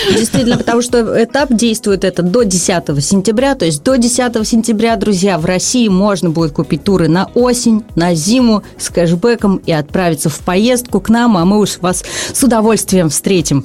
Действительно, 0.09 0.57
потому 0.57 0.81
что 0.81 1.23
этап 1.23 1.53
действует 1.53 2.03
это 2.03 2.23
до 2.23 2.41
10 2.41 3.05
сентября, 3.05 3.53
то 3.53 3.65
есть 3.65 3.83
до 3.83 3.95
10 3.95 4.47
сентября, 4.47 4.95
друзья, 4.95 5.37
в 5.37 5.45
России 5.45 5.87
можно 5.87 6.31
будет 6.31 6.53
купить 6.53 6.83
туры 6.83 7.07
на 7.07 7.29
осень, 7.35 7.83
на 7.95 8.15
зиму 8.15 8.63
с 8.79 8.89
кэшбэком 8.89 9.57
и 9.57 9.71
отправиться 9.71 10.29
в 10.29 10.39
поездку 10.39 10.99
к 10.99 11.09
нам, 11.09 11.37
а 11.37 11.45
мы 11.45 11.59
уж 11.59 11.77
вас 11.77 12.03
с 12.33 12.43
удовольствием 12.43 13.09
встретим 13.09 13.63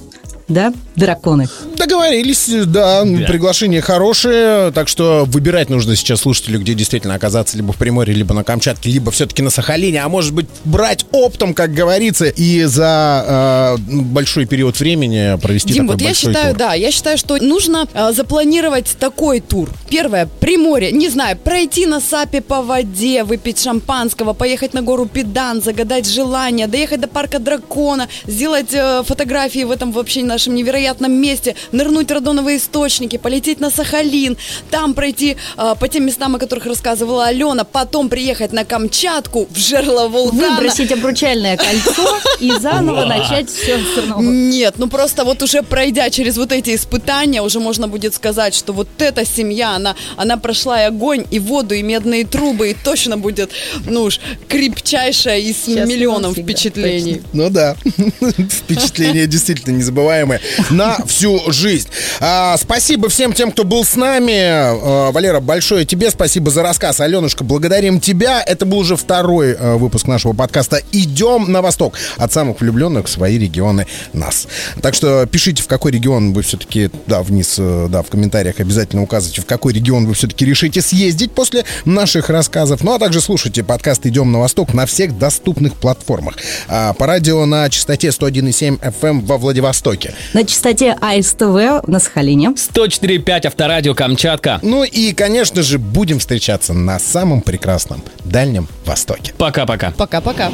да, 0.49 0.73
драконы? 0.97 1.49
Договорились, 1.77 2.49
да, 2.67 3.05
да. 3.05 3.27
Приглашение 3.27 3.81
хорошее, 3.81 4.71
так 4.73 4.89
что 4.89 5.25
выбирать 5.27 5.71
нужно 5.71 5.97
сейчас 5.97 6.21
слушателю, 6.21 6.61
где 6.61 6.75
действительно 6.75 7.15
оказаться 7.15 7.57
либо 7.57 7.73
в 7.73 7.77
Приморье, 7.77 8.15
либо 8.15 8.35
на 8.35 8.45
Камчатке, 8.45 8.91
либо 8.91 9.11
все-таки 9.11 9.43
на 9.43 9.51
Сахалине, 9.51 10.03
а 10.03 10.09
может 10.09 10.33
быть 10.33 10.47
брать 10.65 11.07
оптом, 11.13 11.55
как 11.55 11.73
говорится, 11.73 12.27
и 12.27 12.65
за 12.65 13.77
э, 13.79 13.83
большой 14.03 14.47
период 14.47 14.79
времени 14.79 15.39
провести 15.41 15.73
Дим, 15.73 15.87
такой 15.87 15.97
вот 15.97 16.09
я 16.09 16.15
считаю, 16.15 16.51
тур. 16.51 16.59
да, 16.59 16.75
я 16.75 16.91
считаю, 16.91 17.19
что 17.19 17.37
нужно 17.39 17.89
э, 17.93 18.13
запланировать 18.13 18.97
такой 18.99 19.41
тур. 19.41 19.71
Первое, 19.89 20.27
Приморье, 20.41 20.93
не 20.93 21.09
знаю, 21.09 21.37
пройти 21.37 21.87
на 21.87 22.01
САПе 22.01 22.41
по 22.43 22.63
воде, 22.63 23.25
выпить 23.25 23.63
шампанского, 23.63 24.33
поехать 24.35 24.75
на 24.75 24.83
гору 24.83 25.07
Педан, 25.07 25.63
загадать 25.63 26.07
желание, 26.07 26.67
доехать 26.67 27.01
до 27.01 27.09
парка 27.09 27.39
Дракона, 27.39 28.09
сделать 28.27 28.73
э, 28.73 29.03
фотографии 29.05 29.65
в 29.65 29.71
этом 29.71 29.93
вообще 29.93 30.23
нашем 30.23 30.55
невероятном 30.55 30.82
месте, 31.09 31.55
нырнуть 31.73 32.09
в 32.09 32.13
радоновые 32.13 32.59
источники, 32.59 33.17
полететь 33.17 33.61
на 33.61 33.71
Сахалин, 33.71 34.37
там 34.71 34.95
пройти 34.95 35.37
э, 35.57 35.75
по 35.79 35.89
тем 35.89 36.07
местам, 36.07 36.35
о 36.35 36.39
которых 36.39 36.67
рассказывала 36.67 37.27
Алена, 37.27 37.65
потом 37.65 38.09
приехать 38.09 38.53
на 38.53 38.65
Камчатку, 38.65 39.47
в 39.51 39.57
жерло 39.57 40.09
вулкана. 40.09 40.57
Выбросить 40.57 40.93
обручальное 40.93 41.57
кольцо 41.57 42.19
и 42.41 42.53
заново 42.61 43.05
начать 43.05 43.51
все 43.51 43.79
снова. 43.95 44.21
Нет, 44.21 44.75
ну 44.79 44.89
просто 44.89 45.25
вот 45.25 45.43
уже 45.43 45.63
пройдя 45.63 46.11
через 46.11 46.37
вот 46.37 46.53
эти 46.53 46.75
испытания, 46.75 47.43
уже 47.43 47.61
можно 47.61 47.89
будет 47.89 48.15
сказать, 48.15 48.55
что 48.55 48.73
вот 48.73 48.89
эта 48.99 49.25
семья, 49.25 49.77
она, 49.77 49.95
она 50.17 50.37
прошла 50.37 50.83
и 50.83 50.87
огонь, 50.87 51.25
и 51.31 51.39
воду, 51.39 51.75
и 51.75 51.83
медные 51.83 52.25
трубы, 52.25 52.71
и 52.71 52.75
точно 52.75 53.17
будет, 53.17 53.51
ну 53.87 54.05
уж, 54.05 54.21
крепчайшая 54.49 55.39
из 55.39 55.63
Сейчас 55.63 55.89
миллионов 55.89 56.37
впечатлений. 56.37 57.15
Точно. 57.15 57.29
Ну 57.33 57.51
да, 57.51 57.77
впечатление 58.51 59.27
действительно 59.27 59.77
незабываемое 59.77 59.93
незабываемые 59.93 60.41
на 60.73 60.97
всю 61.07 61.41
жизнь. 61.53 61.89
А, 62.21 62.57
спасибо 62.57 63.09
всем 63.09 63.33
тем, 63.33 63.53
кто 63.53 63.65
был 63.65 63.85
с 63.85 63.95
нами. 63.97 64.35
А, 64.39 65.13
Валера, 65.13 65.41
большое 65.41 65.85
тебе 65.85 66.11
спасибо 66.11 66.51
за 66.51 66.63
рассказ. 66.63 67.01
Аленушка, 67.01 67.45
благодарим 67.45 68.01
тебя. 68.01 68.43
Это 68.43 68.67
был 68.67 68.79
уже 68.79 68.97
второй 68.97 69.53
а, 69.53 69.77
выпуск 69.77 70.07
нашего 70.07 70.33
подкаста 70.33 70.81
«Идем 70.93 71.53
на 71.53 71.63
восток». 71.63 71.95
От 72.17 72.33
самых 72.33 72.61
влюбленных 72.61 73.07
в 73.07 73.11
свои 73.11 73.39
регионы 73.39 73.87
нас. 74.13 74.47
Так 74.81 74.95
что 74.95 75.27
пишите, 75.27 75.63
в 75.63 75.67
какой 75.67 75.93
регион 75.93 76.33
вы 76.33 76.43
все-таки, 76.43 76.91
да, 77.07 77.23
вниз, 77.23 77.57
э, 77.59 77.89
да, 77.91 78.03
в 78.03 78.09
комментариях 78.09 78.61
обязательно 78.61 79.03
указывайте, 79.03 79.43
в 79.43 79.47
какой 79.47 79.73
регион 79.73 80.07
вы 80.07 80.15
все-таки 80.15 80.45
решите 80.45 80.81
съездить 80.81 81.33
после 81.33 81.65
наших 81.85 82.31
рассказов. 82.31 82.83
Ну, 82.83 82.95
а 82.95 82.99
также 82.99 83.21
слушайте 83.21 83.63
подкаст 83.63 84.07
«Идем 84.07 84.33
на 84.33 84.41
восток» 84.41 84.73
на 84.75 84.87
всех 84.87 85.19
доступных 85.19 85.75
платформах. 85.75 86.37
По 86.69 87.07
радио 87.07 87.45
на 87.45 87.69
частоте 87.69 88.09
101,7 88.09 88.81
FM 88.81 89.09
эм 89.09 89.21
во 89.21 89.39
Владивостоке. 89.39 90.15
На 90.33 90.45
АСТВ 90.67 91.87
на 91.87 91.99
Сахалине. 91.99 92.51
104.5 92.51 93.47
Авторадио 93.47 93.95
Камчатка. 93.95 94.61
Ну 94.63 94.85
и, 94.85 95.13
конечно 95.13 95.63
же, 95.63 95.79
будем 95.79 96.19
встречаться 96.19 96.73
на 96.73 96.99
самом 96.99 97.41
прекрасном 97.41 98.03
Дальнем 98.25 98.69
Востоке. 98.85 99.35
Пока-пока. 99.37 99.93
Пока-пока. 99.93 100.51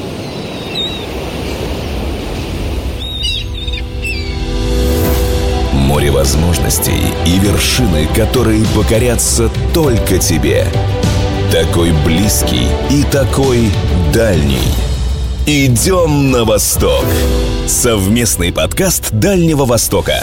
Море 5.73 6.11
возможностей 6.11 7.01
и 7.27 7.39
вершины, 7.39 8.07
которые 8.15 8.65
покорятся 8.75 9.51
только 9.73 10.19
тебе. 10.19 10.67
Такой 11.51 11.93
близкий 12.05 12.69
и 12.91 13.05
такой 13.05 13.71
дальний. 14.13 14.88
Идем 15.51 16.31
на 16.31 16.45
восток. 16.45 17.07
Совместный 17.67 18.53
подкаст 18.53 19.11
Дальнего 19.13 19.65
Востока. 19.65 20.23